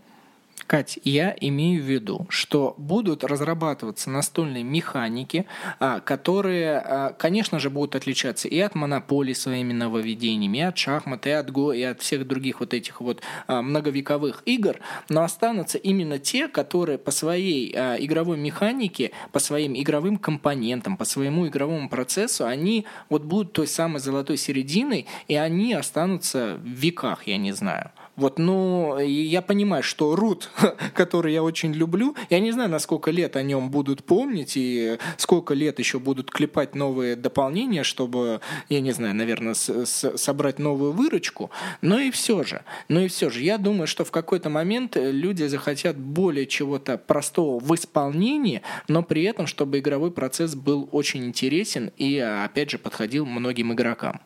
[0.69, 5.47] Кать, я имею в виду, что будут разрабатываться настольные механики,
[5.79, 11.25] а, которые, а, конечно же, будут отличаться и от монополии своими нововведениями, и от шахмат,
[11.25, 14.77] и от го, и от всех других вот этих вот а, многовековых игр,
[15.09, 21.47] но останутся именно те, которые по своей игровой механике, по своим игровым компонентам, по своему
[21.47, 27.37] игровому процессу, они вот будут той самой золотой серединой, и они останутся в веках, я
[27.37, 27.89] не знаю.
[28.19, 30.49] Вот, ну, я понимаю, что Рут,
[30.93, 34.97] который я очень люблю, я не знаю, на сколько лет о нем будут помнить и
[35.15, 40.59] сколько лет еще будут клепать новые дополнения, чтобы, я не знаю, наверное, с- с- собрать
[40.59, 41.49] новую выручку.
[41.81, 45.45] Но и все же, но и все же, я думаю, что в какой-то момент люди
[45.45, 51.93] захотят более чего-то простого в исполнении, но при этом, чтобы игровой процесс был очень интересен
[51.95, 54.19] и, опять же, подходил многим игрокам.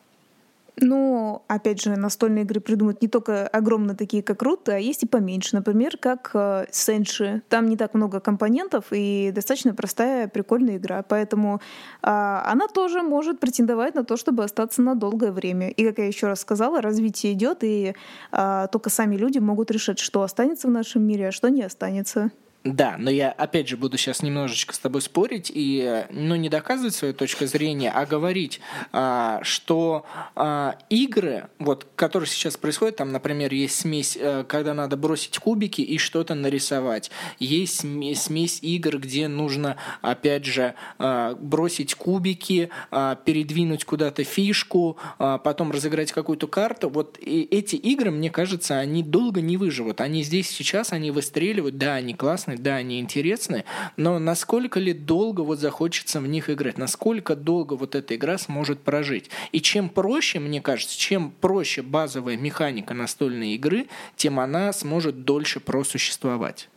[0.76, 5.06] Ну, опять же, настольные игры придумают не только огромные такие, как Рут, а есть и
[5.06, 5.54] поменьше.
[5.54, 7.42] Например, как э, Сенши.
[7.48, 11.02] Там не так много компонентов и достаточно простая, прикольная игра.
[11.02, 11.60] Поэтому
[12.02, 15.70] э, она тоже может претендовать на то, чтобы остаться на долгое время.
[15.70, 17.94] И, как я еще раз сказала, развитие идет, и
[18.32, 22.32] э, только сами люди могут решить, что останется в нашем мире, а что не останется.
[22.64, 26.94] Да, но я опять же буду сейчас немножечко с тобой спорить и ну, не доказывать
[26.94, 28.58] свою точку зрения, а говорить,
[28.90, 34.96] а, что а, игры, вот, которые сейчас происходят, там, например, есть смесь, а, когда надо
[34.96, 37.10] бросить кубики и что-то нарисовать.
[37.38, 46.12] Есть смесь, игр, где нужно, опять же, а, бросить кубики, передвинуть куда-то фишку, потом разыграть
[46.12, 46.88] какую-то карту.
[46.88, 50.00] Вот эти игры, мне кажется, они долго не выживут.
[50.00, 53.64] Они здесь сейчас, они выстреливают, да, они классные, классные, да, они интересны,
[53.96, 58.80] но насколько ли долго вот захочется в них играть, насколько долго вот эта игра сможет
[58.80, 59.30] прожить.
[59.52, 63.86] И чем проще, мне кажется, чем проще базовая механика настольной игры,
[64.16, 66.68] тем она сможет дольше просуществовать.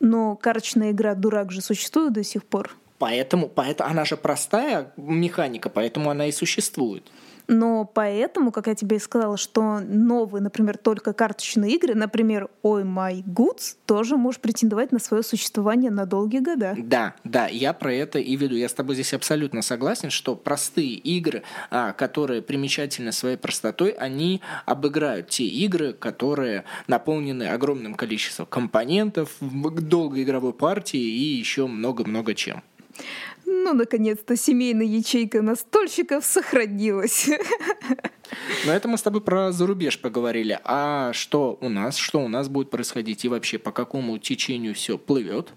[0.00, 2.76] Но карточная игра «Дурак» же существует до сих пор.
[2.98, 7.04] Поэтому, поэтому она же простая механика, поэтому она и существует.
[7.46, 12.82] Но поэтому, как я тебе и сказала, что новые, например, только карточные игры, например, Ой
[12.82, 16.74] My Goods, тоже может претендовать на свое существование на долгие года.
[16.78, 18.54] Да, да, я про это и веду.
[18.54, 24.40] Я с тобой здесь абсолютно согласен, что простые игры, а, которые примечательны своей простотой, они
[24.64, 32.62] обыграют те игры, которые наполнены огромным количеством компонентов, долгой игровой партии и еще много-много чем.
[33.46, 37.28] Ну, наконец-то семейная ячейка настольщиков сохранилась.
[38.66, 40.58] Но это мы с тобой про зарубеж поговорили.
[40.64, 41.96] А что у нас?
[41.96, 43.24] Что у нас будет происходить?
[43.24, 45.52] И вообще, по какому течению все плывет?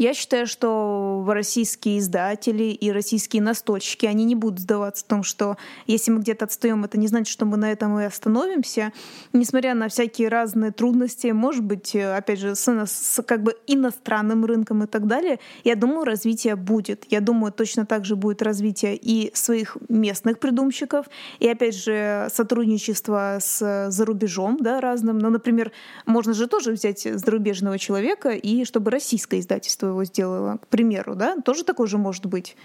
[0.00, 5.58] Я считаю, что российские издатели и российские настольщики, они не будут сдаваться в том, что
[5.86, 8.94] если мы где-то отстаем, это не значит, что мы на этом и остановимся.
[9.34, 14.84] Несмотря на всякие разные трудности, может быть, опять же, с, с как бы иностранным рынком
[14.84, 17.04] и так далее, я думаю, развитие будет.
[17.10, 23.36] Я думаю, точно так же будет развитие и своих местных придумщиков, и, опять же, сотрудничество
[23.38, 25.18] с зарубежом, да, разным.
[25.18, 25.72] Ну, например,
[26.06, 31.36] можно же тоже взять зарубежного человека, и чтобы российское издательство его сделала, к примеру, да,
[31.40, 32.56] тоже такой же может быть.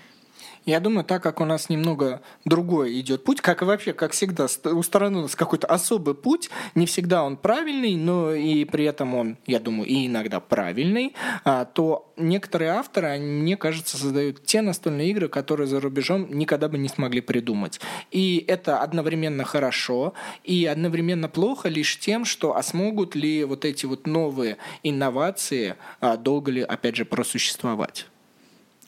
[0.66, 4.48] Я думаю, так как у нас немного другой идет путь, как и вообще, как всегда,
[4.66, 9.14] у стороны у нас какой-то особый путь, не всегда он правильный, но и при этом
[9.14, 11.14] он, я думаю, и иногда правильный,
[11.44, 16.80] а, то некоторые авторы, мне кажется, создают те настольные игры, которые за рубежом никогда бы
[16.80, 17.80] не смогли придумать.
[18.10, 23.86] И это одновременно хорошо и одновременно плохо лишь тем, что а смогут ли вот эти
[23.86, 28.08] вот новые инновации а, долго ли, опять же, просуществовать.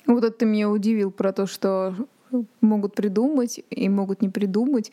[0.07, 1.95] Вот это ты меня удивил про то, что
[2.61, 4.91] могут придумать и могут не придумать.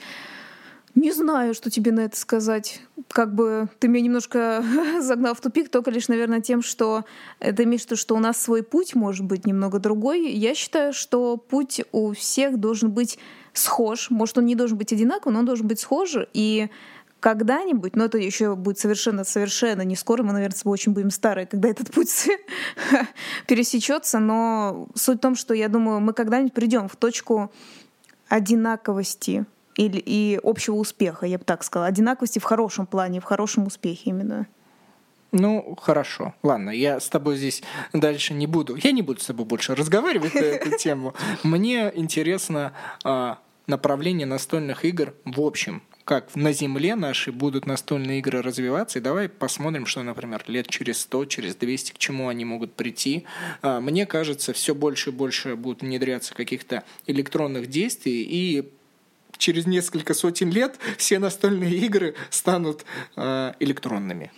[0.95, 2.81] Не знаю, что тебе на это сказать.
[3.09, 4.65] Как бы ты меня немножко
[5.01, 7.05] загнал в тупик, только лишь, наверное, тем, что
[7.41, 10.31] это имеешь в виду, что у нас свой путь может быть немного другой.
[10.31, 13.19] Я считаю, что путь у всех должен быть
[13.53, 14.11] схож.
[14.11, 16.17] Может, он не должен быть одинаковым, но он должен быть схож.
[16.33, 16.69] И
[17.25, 21.47] когда-нибудь, но это еще будет совершенно-совершенно не скоро, мы, наверное, с тобой очень будем старые,
[21.47, 22.29] когда этот путь
[23.47, 27.51] пересечется, но суть в том, что я думаю, мы когда-нибудь придем в точку
[28.29, 33.69] одинаковости или и общего успеха, я бы так сказала, одинаковости в хорошем плане, в хорошем
[33.69, 34.47] успехе именно.
[35.33, 36.35] Ну, хорошо.
[36.43, 37.63] Ладно, я с тобой здесь
[37.95, 38.77] дальше не буду.
[38.77, 41.15] Я не буду с тобой больше разговаривать на эту тему.
[41.43, 48.43] Мне интересно а, направление настольных игр в общем как на Земле наши будут настольные игры
[48.43, 52.75] развиваться, и давай посмотрим, что, например, лет через 100, через 200, к чему они могут
[52.75, 53.25] прийти.
[53.63, 58.71] А, мне кажется, все больше и больше будут внедряться каких-то электронных действий, и
[59.39, 62.85] через несколько сотен лет все настольные игры станут
[63.17, 64.31] э, электронными.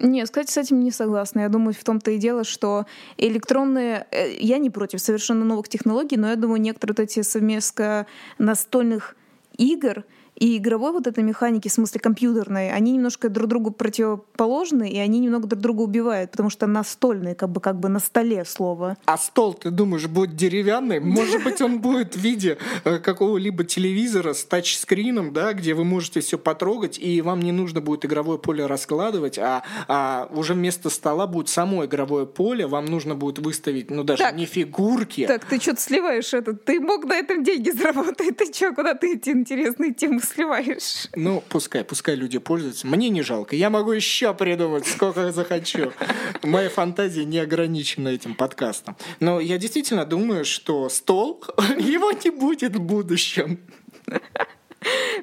[0.00, 1.40] Нет, кстати, с этим не согласна.
[1.40, 2.86] Я думаю, в том-то и дело, что
[3.18, 4.06] электронные...
[4.10, 8.06] Э, я не против совершенно новых технологий, но я думаю, некоторые вот эти совместно
[8.38, 9.14] настольных
[9.58, 10.04] игр—
[10.40, 15.18] и игровой вот этой механики, в смысле компьютерной, они немножко друг другу противоположны, и они
[15.18, 18.96] немного друг друга убивают, потому что настольные, как бы, как бы на столе слово.
[19.04, 20.98] А стол, ты думаешь, будет деревянный?
[20.98, 26.20] Может быть, он будет в виде э, какого-либо телевизора с тачскрином, да, где вы можете
[26.20, 31.26] все потрогать, и вам не нужно будет игровое поле раскладывать, а, а уже вместо стола
[31.26, 35.26] будет само игровое поле, вам нужно будет выставить, ну, даже так, не фигурки.
[35.26, 36.64] Так, ты что-то сливаешь этот?
[36.64, 38.38] Ты мог на этом деньги заработать?
[38.38, 41.08] Ты что, куда ты эти интересные темы сливаешь.
[41.14, 42.86] Ну, пускай, пускай люди пользуются.
[42.86, 43.56] Мне не жалко.
[43.56, 45.92] Я могу еще придумать, сколько захочу.
[46.42, 48.96] Моя фантазия не ограничена этим подкастом.
[49.20, 51.44] Но я действительно думаю, что стол,
[51.78, 53.60] его не будет в будущем.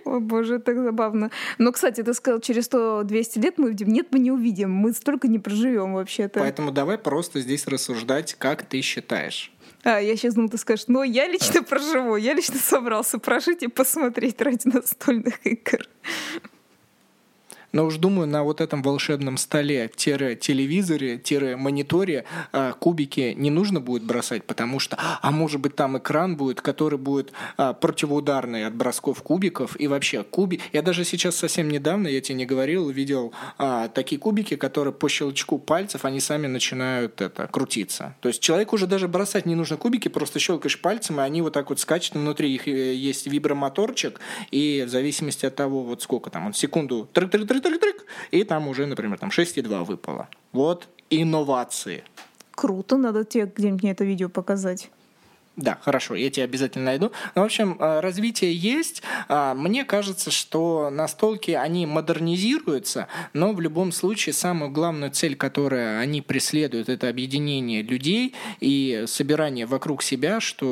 [0.06, 1.32] О боже, так забавно.
[1.58, 3.88] Но, кстати, ты сказал, через 100-200 лет мы увидим.
[3.90, 4.72] Нет, мы не увидим.
[4.72, 6.40] Мы столько не проживем вообще-то.
[6.40, 9.52] Поэтому давай просто здесь рассуждать, как ты считаешь.
[9.84, 13.68] А, я сейчас думаю, ты скажешь, ну, я лично проживу, я лично собрался прожить и
[13.68, 15.88] посмотреть ради настольных игр.
[17.72, 21.20] Но уж думаю, на вот этом волшебном столе, телевизоре,
[21.58, 26.62] мониторе а, кубики не нужно будет бросать, потому что, а может быть, там экран будет,
[26.62, 29.80] который будет а, противоударный от бросков кубиков.
[29.80, 30.62] И вообще, куби...
[30.74, 35.10] Я даже сейчас совсем недавно, я тебе не говорил, видел а, такие кубики, которые по
[35.10, 38.16] щелчку пальцев, они сами начинают это, крутиться.
[38.22, 41.54] То есть человеку уже даже бросать не нужно кубики, просто щелкаешь пальцем, и они вот
[41.54, 44.20] так вот скачут, внутри их э, есть вибромоторчик,
[44.52, 47.10] и в зависимости от того, вот сколько там, он секунду
[47.60, 50.28] трык-трык-трык-трык, и там уже, например, там 6,2 выпало.
[50.52, 52.04] Вот инновации.
[52.52, 54.90] Круто, надо тебе где-нибудь мне это видео показать.
[55.58, 57.12] Да, хорошо, я тебя обязательно найду.
[57.34, 59.02] Ну, в общем, э, развитие есть.
[59.28, 66.00] А, мне кажется, что настолки, они модернизируются, но в любом случае самую главную цель, которую
[66.00, 70.66] они преследуют, это объединение людей и собирание вокруг себя, что,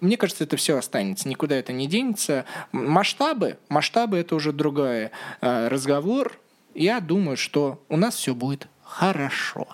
[0.00, 2.46] мне кажется, это все останется, никуда это не денется.
[2.72, 5.10] Масштабы, масштабы это уже другой
[5.42, 6.38] э, разговор.
[6.74, 9.68] Я думаю, что у нас все будет хорошо.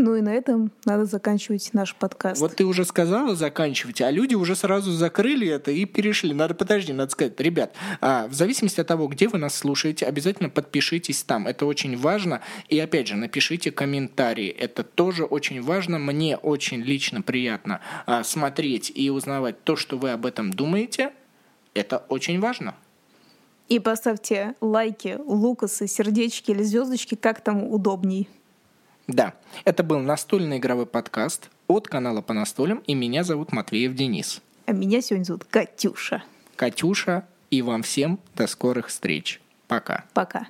[0.00, 2.40] Ну и на этом надо заканчивать наш подкаст.
[2.40, 6.32] Вот ты уже сказала заканчивать, а люди уже сразу закрыли это и перешли.
[6.32, 10.50] Надо, подожди, надо сказать, ребят, а, в зависимости от того, где вы нас слушаете, обязательно
[10.50, 11.48] подпишитесь там.
[11.48, 12.42] Это очень важно.
[12.68, 14.48] И опять же, напишите комментарии.
[14.48, 15.98] Это тоже очень важно.
[15.98, 21.10] Мне очень лично приятно а, смотреть и узнавать то, что вы об этом думаете.
[21.74, 22.76] Это очень важно.
[23.68, 28.28] И поставьте лайки, лукасы, сердечки или звездочки, как там удобней.
[29.08, 29.32] Да,
[29.64, 34.42] это был настольный игровой подкаст от канала по настолям, и меня зовут Матвеев Денис.
[34.66, 36.22] А меня сегодня зовут Катюша.
[36.56, 39.40] Катюша, и вам всем до скорых встреч.
[39.66, 40.04] Пока.
[40.12, 40.46] Пока.